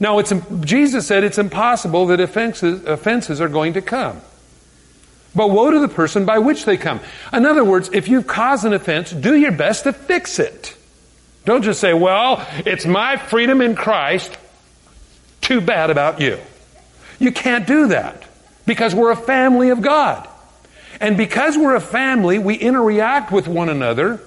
Now, 0.00 0.18
it's, 0.18 0.32
Jesus 0.60 1.06
said 1.06 1.24
it's 1.24 1.38
impossible 1.38 2.06
that 2.06 2.20
offenses, 2.20 2.84
offenses 2.84 3.40
are 3.40 3.48
going 3.48 3.72
to 3.74 3.82
come. 3.82 4.20
But 5.38 5.50
woe 5.50 5.70
to 5.70 5.78
the 5.78 5.86
person 5.86 6.24
by 6.24 6.40
which 6.40 6.64
they 6.64 6.76
come. 6.76 6.98
In 7.32 7.46
other 7.46 7.62
words, 7.62 7.90
if 7.92 8.08
you've 8.08 8.26
caused 8.26 8.64
an 8.64 8.72
offense, 8.72 9.12
do 9.12 9.36
your 9.36 9.52
best 9.52 9.84
to 9.84 9.92
fix 9.92 10.40
it. 10.40 10.76
Don't 11.44 11.62
just 11.62 11.78
say, 11.80 11.94
well, 11.94 12.44
it's 12.66 12.84
my 12.84 13.16
freedom 13.16 13.60
in 13.60 13.76
Christ. 13.76 14.36
Too 15.40 15.60
bad 15.60 15.90
about 15.90 16.20
you. 16.20 16.40
You 17.20 17.30
can't 17.30 17.68
do 17.68 17.86
that 17.86 18.24
because 18.66 18.96
we're 18.96 19.12
a 19.12 19.16
family 19.16 19.68
of 19.68 19.80
God. 19.80 20.28
And 21.00 21.16
because 21.16 21.56
we're 21.56 21.76
a 21.76 21.80
family, 21.80 22.40
we 22.40 22.56
interact 22.56 23.30
with 23.30 23.46
one 23.46 23.68
another. 23.68 24.20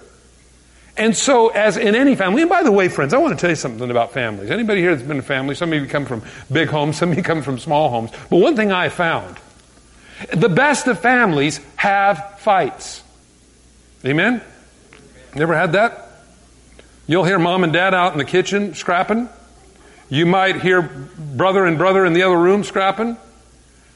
And 0.95 1.13
so, 1.13 1.49
as 1.49 1.75
in 1.75 1.93
any 1.93 2.15
family, 2.15 2.43
and 2.43 2.49
by 2.49 2.63
the 2.63 2.71
way, 2.71 2.87
friends, 2.87 3.13
I 3.13 3.17
want 3.17 3.37
to 3.37 3.41
tell 3.41 3.49
you 3.49 3.57
something 3.57 3.91
about 3.91 4.13
families. 4.13 4.49
Anybody 4.49 4.79
here 4.79 4.95
that's 4.95 5.05
been 5.05 5.19
a 5.19 5.21
family? 5.21 5.55
Some 5.55 5.73
of 5.73 5.81
you 5.81 5.89
come 5.89 6.05
from 6.05 6.23
big 6.49 6.69
homes, 6.69 6.95
some 6.95 7.11
of 7.11 7.17
you 7.17 7.23
come 7.23 7.41
from 7.41 7.59
small 7.59 7.89
homes. 7.89 8.11
But 8.29 8.37
one 8.37 8.55
thing 8.55 8.71
I 8.71 8.87
found 8.87 9.35
the 10.33 10.49
best 10.49 10.87
of 10.87 10.99
families 10.99 11.59
have 11.75 12.39
fights. 12.39 13.03
Amen? 14.05 14.41
Never 15.35 15.55
had 15.55 15.73
that? 15.73 16.09
You'll 17.07 17.23
hear 17.23 17.39
mom 17.39 17.63
and 17.63 17.73
dad 17.73 17.93
out 17.93 18.13
in 18.13 18.17
the 18.17 18.25
kitchen 18.25 18.73
scrapping. 18.73 19.29
You 20.09 20.25
might 20.25 20.61
hear 20.61 20.81
brother 20.81 21.65
and 21.65 21.77
brother 21.77 22.05
in 22.05 22.13
the 22.13 22.23
other 22.23 22.37
room 22.37 22.63
scrapping. 22.63 23.17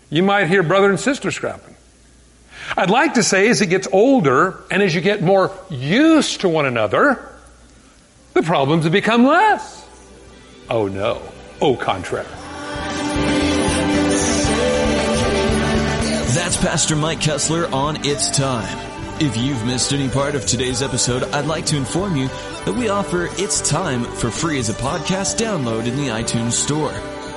You 0.09 0.23
might 0.23 0.47
hear 0.47 0.63
brother 0.63 0.89
and 0.89 0.99
sister 0.99 1.31
scrapping. 1.31 1.75
I'd 2.77 2.89
like 2.89 3.15
to 3.15 3.23
say 3.23 3.49
as 3.49 3.61
it 3.61 3.67
gets 3.67 3.87
older 3.91 4.63
and 4.71 4.81
as 4.81 4.95
you 4.95 5.01
get 5.01 5.21
more 5.21 5.51
used 5.69 6.41
to 6.41 6.49
one 6.49 6.65
another, 6.65 7.29
the 8.33 8.41
problems 8.41 8.83
have 8.83 8.93
become 8.93 9.25
less. 9.25 9.87
Oh 10.69 10.87
no. 10.87 11.21
Au 11.61 11.75
contraire. 11.75 12.25
Pastor 16.65 16.95
Mike 16.95 17.19
Kestler 17.19 17.71
on 17.71 18.03
It's 18.03 18.35
Time. 18.35 19.21
If 19.21 19.37
you've 19.37 19.63
missed 19.67 19.93
any 19.93 20.09
part 20.09 20.33
of 20.33 20.47
today's 20.47 20.81
episode, 20.81 21.21
I'd 21.25 21.45
like 21.45 21.67
to 21.67 21.77
inform 21.77 22.15
you 22.15 22.27
that 22.27 22.73
we 22.73 22.89
offer 22.89 23.29
It's 23.33 23.61
Time 23.69 24.03
for 24.03 24.31
free 24.31 24.57
as 24.57 24.69
a 24.69 24.73
podcast 24.73 25.37
download 25.37 25.85
in 25.85 25.95
the 25.95 26.07
iTunes 26.07 26.53
Store. 26.53 26.91